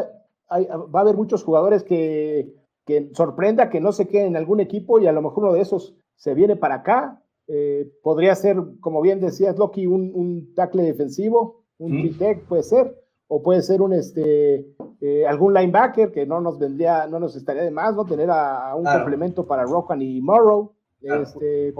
[0.49, 2.53] hay- va a haber muchos jugadores que,
[2.85, 5.61] que sorprenda que no se queden en algún equipo y a lo mejor uno de
[5.61, 7.21] esos se viene para acá.
[7.47, 12.17] Eh, podría ser, como bien decías, Loki, un, un tackle defensivo, un Mm.
[12.17, 12.95] tech puede ser,
[13.27, 14.67] o puede ser un este
[15.01, 18.05] eh, algún linebacker que no nos vendría, no nos estaría de más, ¿no?
[18.05, 18.99] Tener a, a un Claro.
[18.99, 20.73] complemento para Rohan y Morrow.
[21.01, 21.23] Claro.
[21.23, 21.73] Este,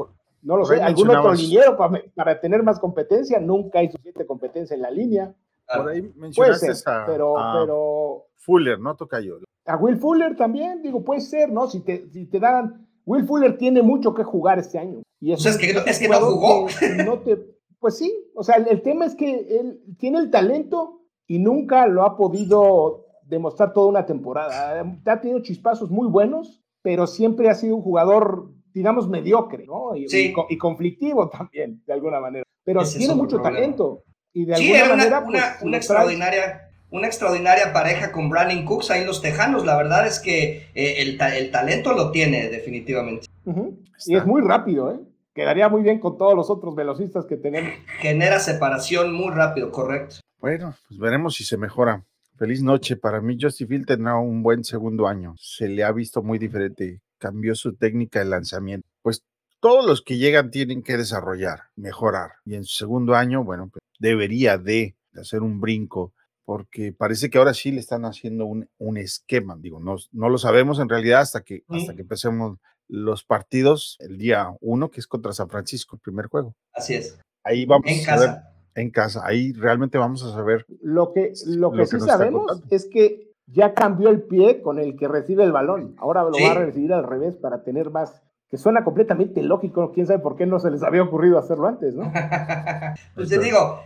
[0.43, 4.75] no lo sé, algún otro liniero para, para tener más competencia, nunca hay suficiente competencia
[4.75, 5.33] en la línea.
[5.73, 9.37] Por ahí Puede mencionaste ser, a, pero, a pero Fuller, ¿no, Tocayo?
[9.65, 11.67] a Will Fuller también, digo, puede ser, ¿no?
[11.67, 15.01] Si te, si te dan, Will Fuller tiene mucho que jugar este año.
[15.19, 16.67] Y O sea, es que no- es que no jugó.
[16.79, 17.39] que no te,
[17.79, 21.87] pues sí, o sea, el, el tema es que él tiene el talento y nunca
[21.87, 24.79] lo ha podido demostrar toda una temporada.
[25.05, 29.95] Ha tenido chispazos muy buenos, pero siempre ha sido un jugador, digamos, mediocre, ¿no?
[29.95, 30.31] Y, Sí.
[30.49, 32.43] y y conflictivo también, de alguna manera.
[32.63, 33.57] Pero Ese es tiene mucho problema.
[33.57, 34.03] talento.
[34.35, 38.29] Y de Sí, alguna era una, manera, una- pues, una extraordinaria, una extraordinaria pareja con
[38.29, 39.65] Brandon Cooks ahí en los Tejanos.
[39.65, 43.27] La verdad es que eh, el, ta- el talento lo tiene definitivamente.
[43.45, 44.11] Está.
[44.11, 44.99] Y es muy rápido, ¿eh?
[45.33, 47.71] Quedaría muy bien con todos los otros velocistas que tenemos.
[47.99, 50.17] Genera separación muy rápido, correcto.
[50.39, 52.03] Bueno, pues veremos si se mejora.
[52.37, 52.97] Feliz noche.
[52.97, 55.33] Para mí, Justin Field tendrá un buen segundo año.
[55.39, 56.99] Se le ha visto muy diferente.
[57.17, 58.85] Cambió su técnica de lanzamiento.
[59.01, 59.23] Pues
[59.61, 62.31] todos los que llegan tienen que desarrollar, mejorar.
[62.45, 66.13] Y en su segundo año, bueno, pues debería de hacer un brinco,
[66.45, 69.55] porque parece que ahora sí le están haciendo un, un esquema.
[69.59, 74.17] Digo, no, no lo sabemos en realidad hasta que, hasta que empecemos los partidos el
[74.17, 76.53] día uno, que es contra San Francisco, el primer juego.
[76.73, 77.17] Así es.
[77.43, 78.53] Ahí vamos En a ver casa.
[78.75, 79.21] en casa.
[79.25, 83.31] Ahí realmente vamos a saber Lo que, lo que Lo que sí sabemos es que
[83.47, 85.95] ya cambió el pie con el que recibe el balón.
[85.97, 86.43] Ahora lo Sí.
[86.43, 88.21] va a recibir al revés para tener más.
[88.55, 89.91] Que suena completamente lógico.
[89.93, 92.09] Quién sabe por qué no se les había ocurrido hacerlo antes, ¿no?
[93.15, 93.81] pues te digo,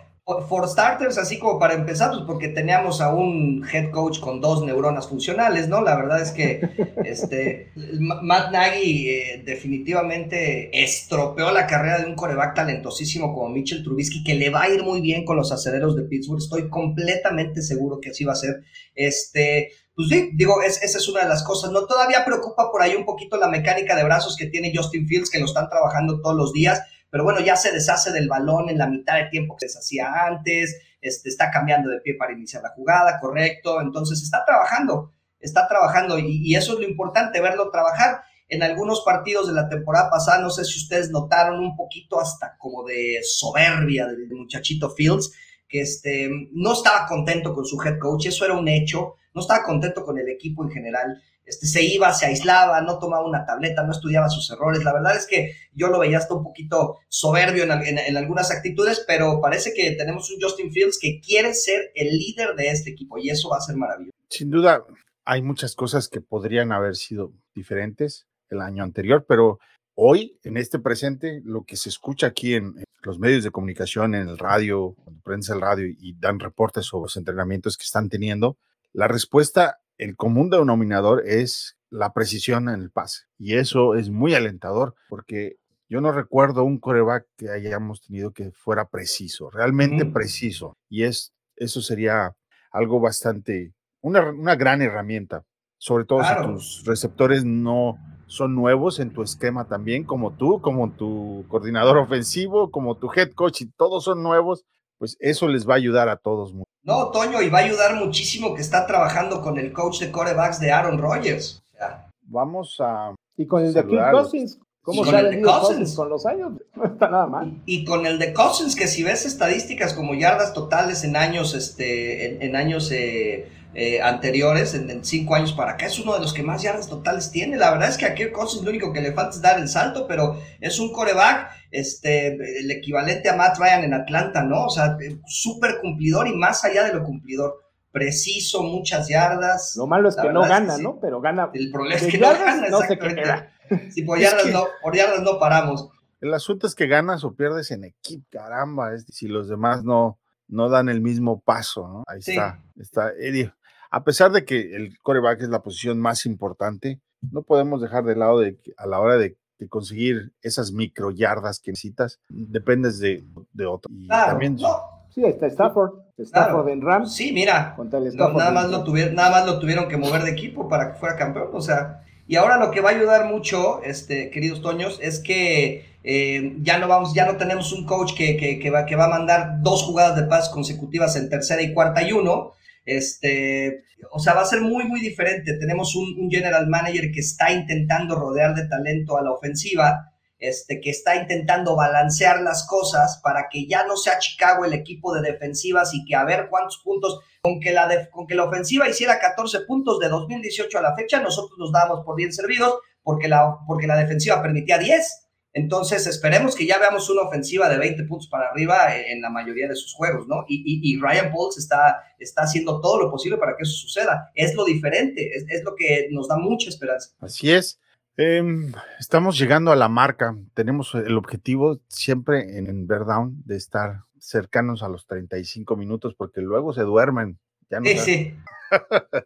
[0.47, 4.63] for starters, así como para empezar, pues porque teníamos a un head coach con dos
[4.63, 5.81] neuronas funcionales, ¿no?
[5.81, 6.61] La verdad es que
[7.03, 13.83] este, Ma- Matt Nagy eh, definitivamente estropeó la carrera de un coreback talentosísimo como Mitchell
[13.83, 16.39] Trubisky, que le va a ir muy bien con los aceleros de Pittsburgh.
[16.41, 18.61] Estoy completamente seguro que así va a ser.
[18.93, 19.69] Este,
[20.07, 21.71] pues sí, digo, es- esa es una de las cosas.
[21.71, 25.29] No todavía preocupa por ahí un poquito la mecánica de brazos que tiene Justin Fields,
[25.29, 26.81] que lo están trabajando todos los días
[27.11, 30.27] pero bueno, ya se deshace del balón en la mitad de tiempo que se deshacía
[30.27, 35.67] antes, este, está cambiando de pie para iniciar la jugada, correcto, entonces está trabajando, está
[35.67, 38.21] trabajando y, y eso es lo importante, verlo trabajar.
[38.47, 42.55] En algunos partidos de la temporada pasada, no sé si ustedes notaron un poquito hasta
[42.59, 45.31] como de soberbia del muchachito Fields,
[45.67, 49.63] que este, no estaba contento con su head coach, eso era un hecho, no estaba
[49.63, 53.83] contento con el equipo en general, este, se iba, se aislaba, no tomaba una tableta,
[53.83, 54.83] no estudiaba sus errores.
[54.83, 59.41] La verdad es que yo lo veía hasta un poquito soberbio en, algunas actitudes, pero
[59.41, 63.31] parece que tenemos un Justin Fields que quiere ser el líder de este equipo y
[63.31, 64.15] eso va a ser maravilloso.
[64.29, 64.85] Sin duda,
[65.25, 69.59] hay muchas cosas que podrían haber sido diferentes el año anterior, pero
[69.95, 74.13] hoy, en este presente, lo que se escucha aquí en, en los medios de comunicación,
[74.13, 78.07] en el radio, cuando prensa el radio y dan reportes sobre los entrenamientos que están
[78.07, 78.57] teniendo,
[78.93, 83.25] la respuesta el común denominador es la precisión en el pase.
[83.37, 85.57] Y eso es muy alentador porque
[85.89, 90.13] yo no recuerdo un coreback que hayamos tenido que fuera preciso, realmente mm.
[90.13, 90.77] preciso.
[90.87, 92.35] Y es, eso sería
[92.71, 95.43] algo bastante, una, una gran herramienta,
[95.77, 96.43] sobre todo claro.
[96.43, 97.97] si tus receptores no
[98.27, 103.31] son nuevos en tu esquema también, como tú, como tu coordinador ofensivo, como tu head
[103.31, 104.63] coach, y todos son nuevos,
[104.99, 106.68] pues eso les va a ayudar a todos mucho.
[106.83, 110.59] No, Toño, y va a ayudar muchísimo que está trabajando con el coach de corebacks
[110.59, 111.61] de Aaron Rodgers.
[111.73, 113.15] O sea, Vamos a.
[113.37, 114.59] Y con el de Kirk Cousins.
[114.81, 116.53] ¿Cómo se ha venido Cousins con los años?
[116.75, 117.61] No está nada mal.
[117.65, 121.53] Y, y, con el de Cousins, que si ves estadísticas como yardas totales en años,
[121.53, 126.13] este, en, en años eh, eh, anteriores, en, en, cinco años para acá, es uno
[126.13, 127.57] de los que más yardas totales tiene.
[127.57, 129.69] La verdad es que a Kirk Cousins lo único que le falta es dar el
[129.69, 134.65] salto, pero es un coreback, este, el equivalente a Matt Ryan en Atlanta, ¿no?
[134.65, 137.57] O sea, súper cumplidor y más allá de lo cumplidor
[137.91, 139.75] preciso, muchas yardas.
[139.77, 140.83] Lo malo es que no gana, es que sí.
[140.83, 140.99] ¿no?
[140.99, 141.49] Pero gana.
[141.53, 143.49] El problema es que no gana, no exactamente.
[143.91, 144.51] Si por yardas, que...
[144.51, 145.89] no, por yardas no paramos.
[146.21, 150.19] El asunto es que ganas o pierdes en equipo, caramba, es, si los demás no,
[150.47, 152.03] no dan el mismo paso, ¿no?
[152.07, 152.31] Ahí sí.
[152.31, 153.11] está, está.
[153.17, 153.53] Eddie.
[153.91, 156.99] A pesar de que el coreback es la posición más importante,
[157.31, 161.59] no podemos dejar de lado de que a la hora de de conseguir esas microyardas
[161.59, 163.91] que necesitas, dependes de, de otro.
[163.93, 164.77] Y Claro, también no,
[165.13, 165.91] Sí, está Stafford.
[166.17, 166.69] Stafford Claro.
[166.69, 167.13] en Rams.
[167.13, 168.37] sí, mira, Contra el No, Stafford.
[168.37, 171.17] nada, más lo tuvieron, nada más lo tuvieron que mover de equipo para que fuera
[171.17, 171.49] campeón.
[171.51, 175.83] O sea, y ahora lo que va a ayudar mucho, este, queridos Toños, es que
[176.05, 179.05] eh, ya no vamos, ya no tenemos un coach que, que, que va, que va
[179.05, 182.53] a mandar dos jugadas de paz consecutivas en tercera y cuarta y uno.
[182.85, 185.57] Este, o sea, va a ser muy, muy diferente.
[185.57, 190.89] Tenemos un, general manager que está intentando rodear de talento a la ofensiva, este, que
[190.89, 195.93] está intentando balancear las cosas para que ya no sea Chicago el equipo de defensivas
[195.93, 199.61] y que a ver cuántos puntos con que, la con que la ofensiva hiciera 14
[199.61, 203.87] puntos de 2018 a la fecha, nosotros nos dábamos por bien servidos porque la, porque
[203.87, 205.28] la defensiva permitía 10.
[205.53, 209.67] Entonces esperemos que ya veamos una ofensiva de 20 puntos para arriba en, la mayoría
[209.67, 210.45] de sus juegos, ¿no?
[210.47, 214.29] Y, y- y Ryan Pauls está, está haciendo todo lo posible para que eso suceda.
[214.35, 217.09] Es lo diferente, es, es lo que nos da mucha esperanza.
[217.19, 217.79] Así es.
[218.17, 220.35] Em, estamos llegando a la marca.
[220.53, 226.13] Tenemos el objetivo siempre en, en Bear Down de estar cercanos a los 35 minutos
[226.15, 227.39] porque luego se duermen.
[227.71, 228.33] Ya no Sí, sí.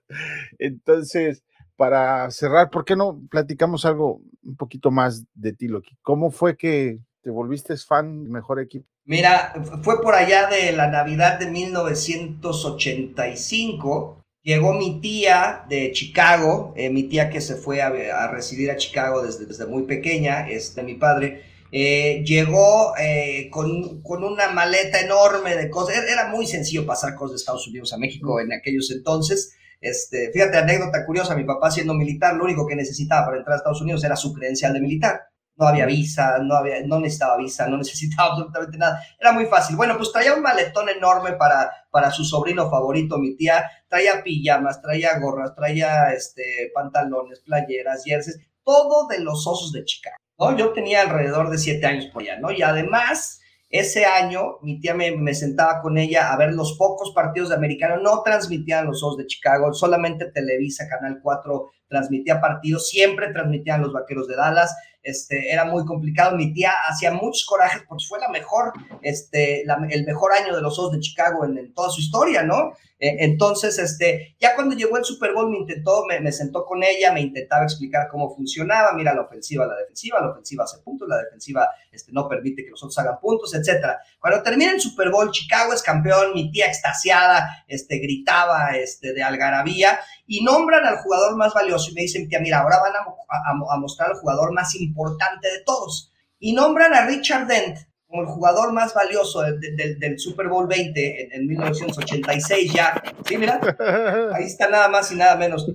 [0.60, 1.44] Entonces,
[1.76, 5.98] para cerrar, ¿por qué no platicamos algo un poquito más de ti, Loki?
[6.02, 8.86] ¿Cómo fue que te volviste fan del mejor equipo?
[9.06, 14.24] Mira, fue por allá de la Navidad de 1985.
[14.42, 18.76] Llegó mi tía de Chicago, eh, mi tía que se fue a, a residir a
[18.78, 21.44] Chicago desde, desde muy pequeña, este, mi padre.
[21.72, 25.98] eh, llegó eh, con, con una maleta enorme de cosas.
[25.98, 29.56] Era- Era muy sencillo pasar cosas de Estados Unidos a México en aquellos entonces.
[29.84, 33.58] Este, fíjate, anécdota curiosa, mi papá siendo militar, lo único que necesitaba para entrar a
[33.58, 35.24] Estados Unidos era su credencial de militar.
[35.58, 39.04] No había visa, no, había, no necesitaba visa, no necesitaba absolutamente nada.
[39.20, 39.76] Era muy fácil.
[39.76, 43.70] Bueno, pues traía un maletón enorme para, para su sobrino favorito, mi tía.
[43.90, 50.16] Traía pijamas, traía gorras, traía este, pantalones, playeras, jerseys, todo de los osos de Chicago.
[50.40, 50.58] ¿no?
[50.58, 52.52] Yo tenía alrededor de siete años por allá, ¿no?
[52.52, 53.42] Y además,
[53.74, 57.98] ese año mi tía me, sentaba con ella a ver los pocos partidos de americano.
[57.98, 63.92] No transmitían los osos de Chicago, solamente Televisa, Canal 4 transmitía partidos, siempre transmitían los
[63.92, 64.76] vaqueros de Dallas.
[65.02, 66.38] Este, era muy complicado.
[66.38, 70.62] Mi tía hacía muchos corajes porque fue la mejor, este, la- el mejor año de
[70.62, 72.74] los Osos de Chicago en toda su historia, ¿no?
[73.06, 77.12] Eh, entonces, este, ya cuando llegó el Super Bowl me intentó, me, sentó con ella,
[77.12, 81.18] me intentaba explicar cómo funcionaba, mira la ofensiva, la defensiva, la ofensiva hace puntos, la
[81.18, 84.00] defensiva este, no permite que los otros hagan puntos, etcétera.
[84.22, 89.22] Cuando termina el Super Bowl, Chicago es campeón, mi tía extasiada, este, gritaba este, de
[89.22, 93.74] algarabía, y nombran al jugador más valioso y me dicen, tía, mira, ahora van a-
[93.74, 96.10] a mostrar al jugador más importante de todos.
[96.40, 97.80] Y nombran a Richard Dent
[98.14, 103.02] como el jugador más valioso del, del- del Super Bowl 20 en, en 1986 ya.
[103.26, 103.60] Sí, mira,
[104.36, 105.68] ahí está nada más y nada menos.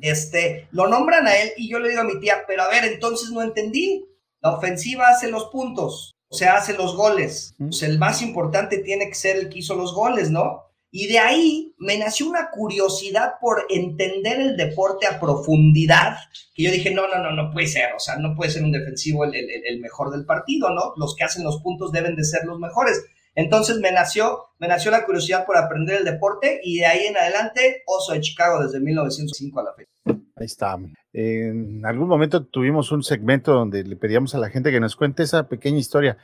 [0.00, 2.84] Este, lo nombran a él y yo le digo a mi tía, pero a ver,
[2.84, 4.04] entonces no entendí.
[4.40, 7.54] La ofensiva hace los puntos, o sea, hace los goles.
[7.58, 10.64] Pues el más importante tiene que ser el que hizo los goles, ¿no?
[10.92, 16.16] Y de ahí me nació una curiosidad por entender el deporte a profundidad,
[16.54, 18.72] que yo dije, no, no, no, no puede ser, o sea, no puede ser un
[18.72, 20.92] defensivo el, el- mejor del partido, ¿no?
[20.96, 23.04] Los que hacen los puntos deben de ser los mejores.
[23.36, 27.16] Entonces me nació, me nació la curiosidad por aprender el deporte y de ahí en
[27.16, 29.90] adelante, Oso de Chicago desde 1905 a la fecha.
[30.36, 30.76] Ahí está.
[31.12, 35.22] En algún momento tuvimos un segmento donde le pedíamos a la gente que nos cuente
[35.22, 36.18] esa pequeña historia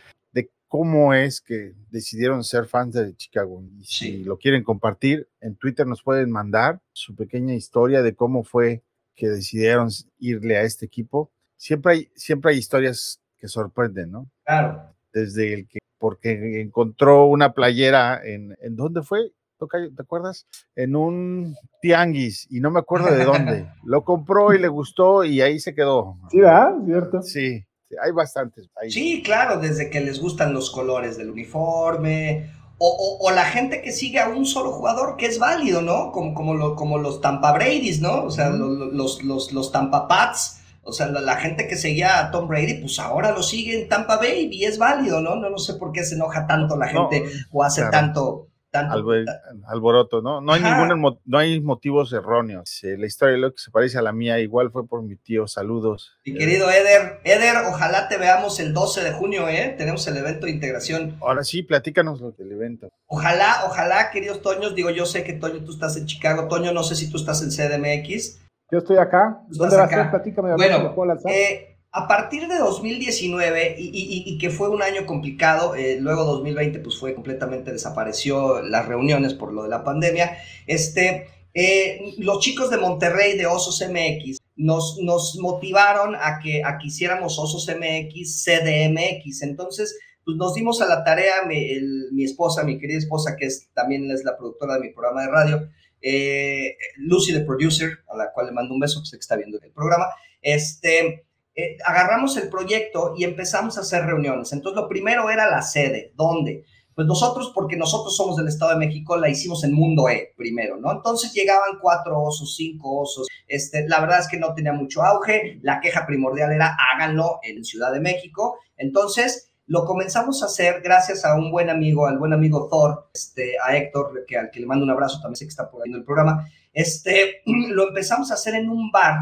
[0.69, 3.63] cómo es que decidieron ser fans de Chicago.
[3.79, 4.25] Y si Sí.
[4.25, 8.83] lo quieren compartir, en Twitter nos pueden mandar su pequeña historia de cómo fue
[9.15, 11.31] que decidieron irle a este equipo.
[11.57, 14.31] Siempre hay, siempre hay historias que sorprenden, ¿no?
[14.45, 14.95] Claro.
[15.13, 19.33] Desde el que, porque encontró una playera en, ¿en dónde fue?
[19.59, 20.47] Tocayo, ¿Te acuerdas?
[20.75, 23.67] En un tianguis y no me acuerdo de dónde.
[23.85, 26.19] Lo compró y le gustó y ahí se quedó.
[26.31, 26.75] Sí, ¿verdad?
[26.85, 27.23] ¿Cierto?
[27.23, 27.65] Sí,
[28.03, 28.69] hay bastantes.
[28.89, 33.81] Sí, claro, desde que les gustan los colores del uniforme, o, o- o la gente
[33.83, 36.13] que sigue a un solo jugador, que es válido, ¿no?
[36.13, 38.25] Como, como, lo- como los Tampa Brady's, ¿no?
[38.25, 42.31] O sea, los, los, los Tampa Pats, o sea, la, la gente que seguía a
[42.31, 45.37] Tom Brady, pues ahora lo sigue en Tampa Bay y es válido, ¿no?
[45.37, 47.91] No, no sé por qué se enoja tanto la No, gente o hace claro.
[47.93, 48.49] tanto...
[48.81, 49.25] tanto Albo-
[49.67, 50.41] alboroto, ¿no?
[50.41, 52.83] No hay ningún no hay motivos erróneos.
[52.85, 55.17] Eh, La historia de lo que se parece a la mía, igual fue por mi
[55.17, 55.47] tío.
[55.47, 56.13] Saludos.
[56.25, 59.75] Mi querido Eder, Eder, ojalá te veamos el 12 de junio, ¿eh?
[59.77, 62.89] Tenemos el evento de integración Ahora sí, platícanos lo del evento.
[63.07, 66.83] Ojalá, ojalá, queridos Toños, digo, yo sé que Toño, tú estás en Chicago, Toño, no
[66.83, 68.41] sé si tú estás en CDMX.
[68.71, 69.41] Yo estoy acá.
[69.49, 70.11] ¿Dónde va a?
[70.11, 70.49] Platícame.
[70.49, 71.31] a ver Bueno, si lo puedo lanzar.
[71.33, 73.91] Eh, a partir de 2019, y,
[74.27, 79.33] y- que fue un año complicado, eh, luego 2020, pues fue completamente desapareció las reuniones
[79.33, 80.37] por lo de la pandemia,
[80.67, 86.89] este, eh, los chicos de Monterrey, de Osos MX, nos, motivaron a que, a que
[86.89, 89.43] hiciéramos Osos MX, CDMX.
[89.43, 91.67] Entonces, pues nos dimos a la tarea, mi,
[92.13, 95.29] mi, esposa, mi querida esposa, que es, también es la productora de mi programa de
[95.29, 95.69] radio,
[96.03, 99.37] eh, Lucy, the producer, a la cual le mando un beso, que sé que está
[99.37, 100.07] viendo el programa,
[100.43, 101.26] este,
[101.57, 104.53] eh, agarramos el proyecto y empezamos a hacer reuniones.
[104.53, 106.65] Entonces, lo primero era la sede, ¿dónde?
[106.95, 110.79] Pues nosotros, porque nosotros somos del Estado de México, la hicimos en Mundo E primero,
[110.79, 110.93] ¿no?
[110.93, 113.27] Entonces llegaban cuatro osos, cinco osos.
[113.47, 115.59] Este, la verdad es que no tenía mucho auge.
[115.63, 118.59] La queja primordial era háganlo en Ciudad de México.
[118.79, 123.57] Entonces lo comenzamos a hacer gracias a un buen amigo, al buen amigo Thor, este,
[123.63, 125.91] a Héctor, que, al que le mando un abrazo, también sé que está por ahí
[125.91, 126.49] en el programa.
[126.73, 129.19] Este, lo empezamos a hacer en un bar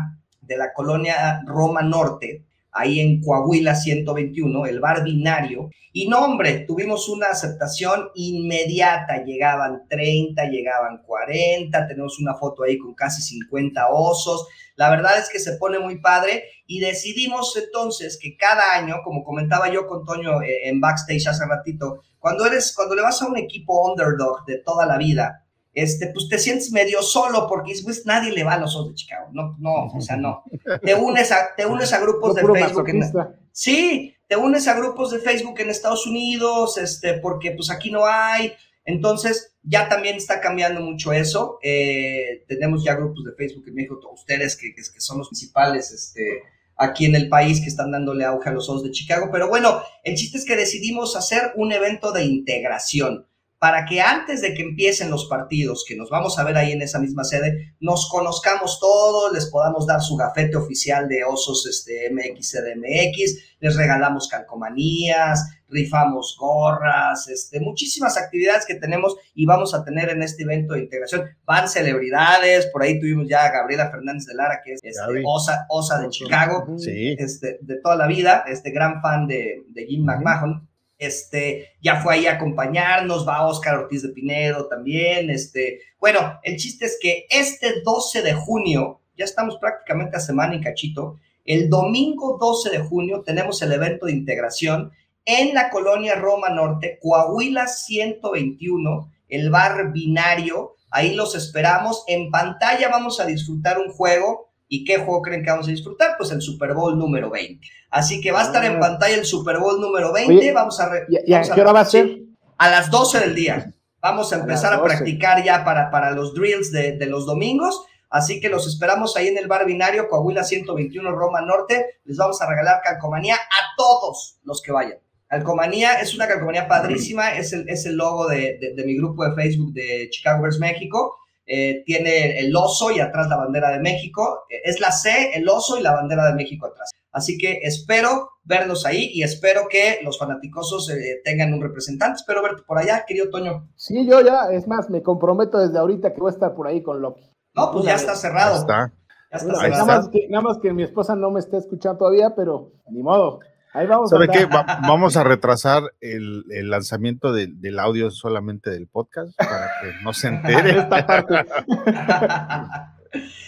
[0.47, 5.70] de la colonia Roma Norte, ahí en Coahuila 121, el bar binario.
[5.92, 9.22] Y no, hombre, tuvimos una aceptación inmediata.
[9.24, 14.49] Llegaban 30, llegaban 40, tenemos una foto ahí con casi 50 osos.
[14.76, 19.22] La verdad es que se pone muy padre y decidimos entonces que cada año, como
[19.22, 23.28] comentaba yo con Toño eh, en backstage hace ratito, cuando eres, cuando le vas a
[23.28, 25.43] un equipo underdog de toda la vida,
[25.75, 28.95] este, pues te sientes medio solo porque pues, nadie le va a los Osos de
[28.95, 29.29] Chicago.
[29.33, 30.45] No, no, o sea, no.
[30.83, 32.89] Te unes a, te unes a grupos de Facebook.
[32.89, 33.03] En,
[33.51, 38.07] sí, te unes a grupos de Facebook en Estados Unidos, este, porque pues aquí no
[38.07, 38.53] hay.
[38.85, 41.59] Entonces, ya también está cambiando mucho eso.
[41.62, 46.43] Eh, tenemos ya grupos de Facebook en México, ustedes que, que, son los principales este,
[46.77, 49.29] aquí en el país que están dándole auge a los Osos de Chicago.
[49.33, 53.27] Pero bueno, el chiste es que decidimos hacer un evento de integración
[53.65, 56.83] para que antes de que empiecen los partidos, que nos vamos a ver ahí en
[56.83, 62.11] esa misma sede, nos conozcamos todos, les podamos dar su gafete oficial de Osos este,
[62.12, 69.83] MX, CDMX, les regalamos calcomanías, rifamos gorras, este, muchísimas actividades que tenemos y vamos a
[69.83, 71.23] tener en este evento de integración.
[71.47, 75.65] Van celebridades, por ahí tuvimos ya a Gabriela Fernández de Lara, que es este, Osa,
[75.71, 80.69] Osa de Chicago, este, de toda la vida, este gran fan de, de Jim McMahon
[80.99, 86.57] este, ya fue ahí a acompañarnos, va Oscar Ortiz de Pinedo también, este, bueno, el
[86.57, 91.68] chiste es que este 12 de junio, ya estamos prácticamente a semana y cachito, el
[91.68, 94.92] domingo 12 de junio tenemos el evento de integración
[95.24, 102.88] en la colonia Roma Norte, Coahuila 121, el bar binario, ahí los esperamos, en pantalla
[102.88, 106.16] vamos a disfrutar un juego, ¿y qué juego creen que vamos a disfrutar?
[106.16, 107.66] Pues el Super Bowl número 20.
[107.91, 108.81] Así que va a estar en ah.
[108.81, 110.53] pantalla el Super Bowl número 20.
[110.53, 110.91] vamos a.
[111.09, 112.25] ¿Y, a, qué hora va a ser?
[112.59, 113.72] a las 12 del día.
[114.01, 117.87] Vamos a empezar a, practicar ya para, para los drills de, de, los domingos.
[118.11, 122.01] Así que los esperamos ahí en el bar binario Coahuila 121 Roma Norte.
[122.05, 124.99] Les vamos a regalar calcomanía a todos los que vayan.
[125.27, 127.35] Calcomanía es una calcomanía padrísima.
[127.35, 130.59] Es el, es el logo de, de, mi grupo de Facebook de Chicago vs.
[130.59, 131.16] México.
[131.47, 134.45] Eh, tiene el oso y atrás la bandera de México.
[134.49, 136.90] Eh, es la C, el oso y la bandera de México atrás.
[137.12, 142.16] Así que espero verlos ahí y espero que los fanaticosos eh, tengan un representante.
[142.16, 143.68] Espero verte por allá, querido Toño.
[143.76, 146.82] Sí, yo ya, es más, me comprometo desde ahorita que voy a estar por ahí
[146.82, 147.30] con Loki.
[147.55, 148.57] No, pues ya está cerrado.
[148.57, 148.92] está.
[149.30, 149.86] Ya está cerrado.
[149.86, 153.03] Nada más, que, nada más que mi esposa no me esté escuchando todavía, pero ni
[153.03, 153.38] modo.
[153.75, 154.47] Ahí vamos ¿Sabe qué?
[154.87, 160.70] vamos a retrasar el, lanzamiento del audio solamente del podcast para que no se entere.
[160.79, 161.35] Esta parte.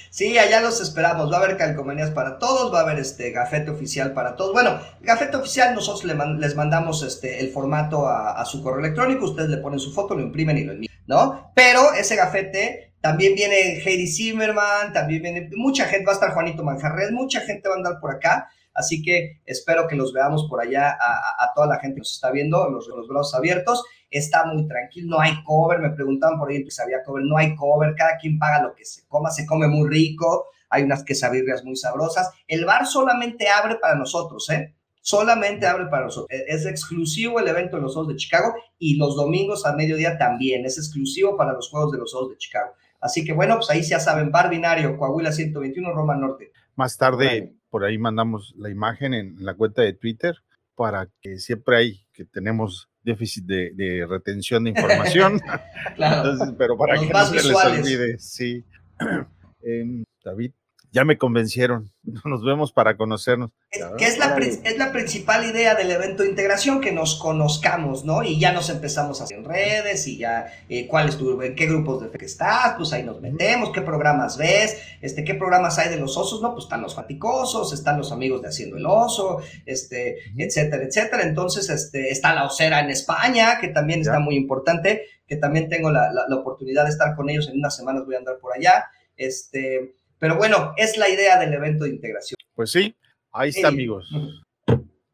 [0.09, 1.31] Sí, allá los esperamos.
[1.31, 4.55] Va a haber calcomanías para todos, va a haber este gafete oficial para todos.
[4.55, 9.59] Bueno, gafete oficial nosotros les mandamos este el formato a, su correo electrónico, ustedes le
[9.59, 11.53] ponen su foto, lo imprimen y lo envían, ¿no?
[11.55, 16.65] Pero ese gafete también viene Heidi Zimmerman, también viene mucha gente, va a estar Juanito
[16.65, 18.49] Manjarres, mucha gente va a andar por acá.
[18.77, 22.31] Así que espero que los veamos por allá a, toda la gente que nos está
[22.31, 23.83] viendo, los, los brazos abiertos.
[24.11, 25.81] Está muy tranquilo, no hay cover.
[25.81, 27.95] Me preguntaban por ahí si había cover, no hay cover.
[27.97, 30.47] Cada quien paga lo que se coma, se come muy rico.
[30.69, 32.31] Hay unas quesabirrias muy sabrosas.
[32.47, 34.75] El bar solamente abre para nosotros, ¿eh?
[35.01, 36.29] Solamente abre para nosotros.
[36.31, 40.19] E, es exclusivo el evento de los Ojos de Chicago y los domingos a mediodía
[40.19, 40.67] también.
[40.67, 42.73] Es exclusivo para los Juegos de los Ojos de Chicago.
[43.01, 46.51] Así que bueno, pues ahí ya saben, Bar Binario, Coahuila 121, Roma Norte.
[46.75, 50.35] Más tarde por ahí mandamos la imagen en la cuenta de Twitter
[50.75, 55.39] para que siempre hay que tenemos déficit de, retención de información.
[55.97, 56.55] claro.
[56.57, 58.65] pero para que no se les olvide, sí.
[59.63, 60.53] Em, David,
[60.97, 61.93] ya me convencieron.
[62.25, 63.51] Nos vemos para conocernos.
[63.99, 68.23] Que es la, es la principal idea del evento de integración, que nos conozcamos, ¿no?
[68.23, 71.67] Y ya nos empezamos a hacer redes y ya, eh, ¿cuál es tu, en qué
[71.67, 72.77] grupos de fe estás?
[72.79, 76.55] Pues ahí nos metemos, qué programas ves, este, qué programas hay de los osos, ¿no?
[76.55, 81.25] Pues están los faticosos, están los amigos de Haciendo el Oso, este, etcétera, etcétera.
[81.25, 85.91] Entonces, este, está la osera en España, que también está muy importante, que también tengo
[85.91, 88.57] la, la, la oportunidad de estar con ellos en unas semanas, voy a andar por
[88.57, 88.87] allá.
[89.19, 92.37] Este, Pero bueno, es la idea del evento de integración.
[92.55, 92.97] Pues sí,
[93.33, 93.75] ahí está, Sí.
[93.75, 94.09] amigos.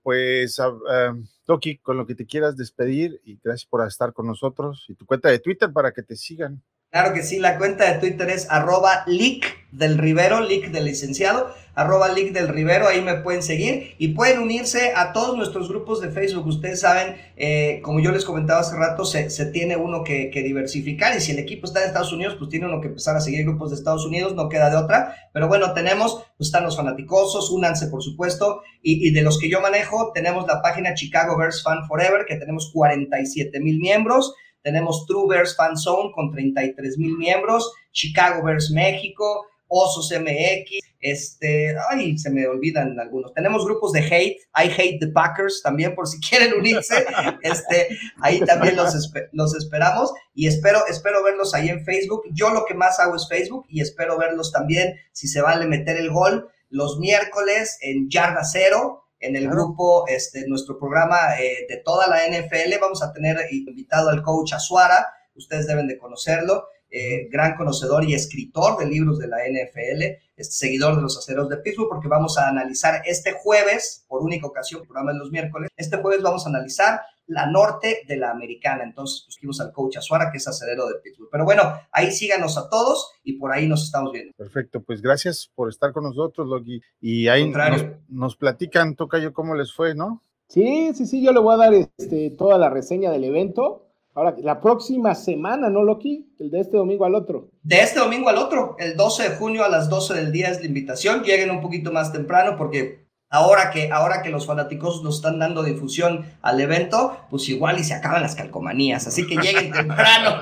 [0.03, 4.27] Pues, ah, ah, Toki, con lo que te quieras despedir y gracias por estar con
[4.27, 6.63] nosotros y tu cuenta de Twitter para que te sigan.
[6.93, 11.51] Claro que sí, la cuenta de Twitter es arroba leak del Rivero, leak del licenciado,
[11.75, 16.03] arroba leak del Rivero, ahí me pueden seguir y pueden unirse a todos nuestros grupos
[16.03, 16.47] de Facebook.
[16.47, 21.17] Ustedes saben, eh, como yo les comentaba hace rato, se, tiene uno que, que, diversificar
[21.17, 23.47] y si el equipo está en Estados Unidos, pues tiene uno que empezar a seguir
[23.47, 25.17] grupos de Estados Unidos, no queda de otra.
[25.33, 29.63] Pero bueno, tenemos, pues están los fanaticosos, únanse por supuesto, y de los que yo
[29.63, 34.35] manejo, tenemos la página Chicago Bears Fan Forever, que tenemos 47 mil miembros.
[34.63, 41.75] Tenemos True Bears Fan Zone con 33 mil miembros, Chicago Bears México, Osos MX, este,
[41.91, 43.35] ay, se me olvidan algunos.
[43.35, 47.05] Tenemos grupos de hate, I Hate the Packers también, por si quieren unirse,
[47.43, 47.89] este,
[48.21, 52.23] ahí también los, esper los esperamos y espero, espero verlos ahí en Facebook.
[52.33, 55.97] Yo lo que más hago es Facebook y espero verlos también, si se vale meter
[55.97, 59.57] el gol, los miércoles en Yarda Cero, en el claro.
[59.57, 62.79] grupo, este, nuestro programa eh, de toda la NFL.
[62.81, 68.15] Vamos a tener invitado al coach Azuara, ustedes deben de conocerlo, eh, gran conocedor y
[68.15, 70.03] escritor de libros de la NFL,
[70.37, 74.47] este, seguidor de los aceros de Pittsburgh, porque vamos a analizar este jueves, por única
[74.47, 77.01] ocasión, el programa de los miércoles, este jueves vamos a analizar
[77.33, 78.85] la norte de la americana.
[78.85, 81.31] Entonces, pusimos al coach Azuara, que es acerero de Pittsburgh.
[81.31, 84.33] Pero bueno, ahí síganos a todos y por ahí nos estamos viendo.
[84.37, 86.81] Perfecto, pues gracias por estar con nosotros, Logi.
[87.01, 90.23] Y ahí nos, nos, platican, Tocayo, cómo les fue, ¿no?
[90.49, 93.89] Sí, sí, sí, yo le voy a dar este, toda la reseña del evento.
[94.15, 96.35] Ahora, la próxima semana, ¿no, Loki?
[96.39, 97.49] El de este domingo al otro.
[97.63, 100.61] De este domingo al otro, el 12 de junio a las 12 del día es
[100.61, 101.23] la invitación.
[101.23, 103.02] Lleguen un poquito más temprano porque
[103.33, 107.85] ahora que, ahora que los fanáticos nos están dando difusión al evento, pues igual y
[107.85, 109.07] se acaban las calcomanías.
[109.07, 110.37] Así que lleguen temprano.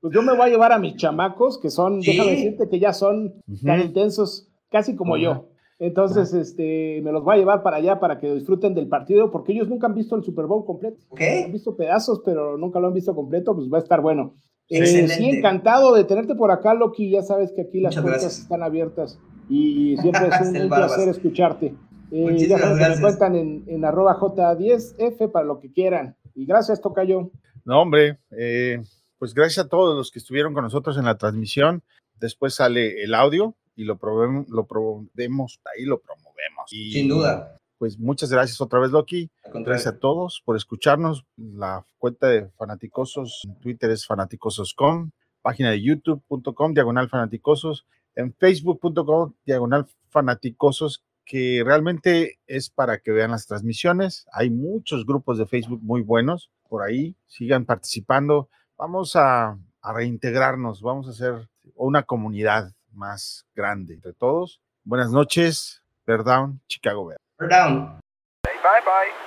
[0.00, 2.12] Pues yo me voy a llevar a mis chamacos, que son, ¿Sí?
[2.12, 3.66] déjame decirte que ya son uh -huh.
[3.66, 5.22] tan intensos, casi como uh -huh.
[5.22, 5.48] yo.
[5.78, 6.40] Entonces, uh -huh.
[6.40, 9.68] este, me los voy a llevar para allá para que disfruten del partido, porque ellos
[9.68, 10.96] nunca han visto el Super Bowl completo.
[11.14, 11.44] ¿Qué?
[11.44, 14.34] Han visto pedazos, pero nunca lo han visto completo, pues va a estar bueno.
[14.70, 17.10] Eh, sí, encantado de tenerte por acá, Loki.
[17.10, 18.42] Ya sabes que aquí las Muchas puertas gracias.
[18.44, 19.18] están abiertas
[19.50, 21.74] y siempre es un, un placer escucharte.
[22.16, 26.16] Eh, ya saben que me cuentan en, en arroba J10F para lo que quieran.
[26.36, 27.32] Y gracias, Tocayo.
[27.64, 28.80] No, hombre, eh,
[29.18, 31.82] pues gracias a todos los que estuvieron con nosotros en la transmisión.
[32.20, 36.72] Después sale el audio y lo probemos, lo probemos, ahí lo promovemos.
[36.72, 37.58] Y, Sin duda.
[37.78, 39.28] Pues muchas gracias otra vez, Loki.
[39.52, 41.24] Gracias a todos por escucharnos.
[41.36, 45.10] La cuenta de Fanaticosos en Twitter es fanaticosos.com,
[45.42, 53.30] página de youtube.com, diagonal fanaticosos, en facebook.com, diagonal fanaticosos, que realmente es para que vean
[53.30, 54.26] las transmisiones.
[54.32, 57.16] Hay muchos grupos de Facebook muy buenos por ahí.
[57.26, 58.48] Sigan participando.
[58.76, 64.60] Vamos a, a reintegrarnos, vamos a hacer una comunidad más grande entre todos.
[64.84, 67.18] Buenas noches, Bear Down, Chicago Bear.
[67.38, 68.00] Bear Down.
[68.44, 69.23] Bye bye.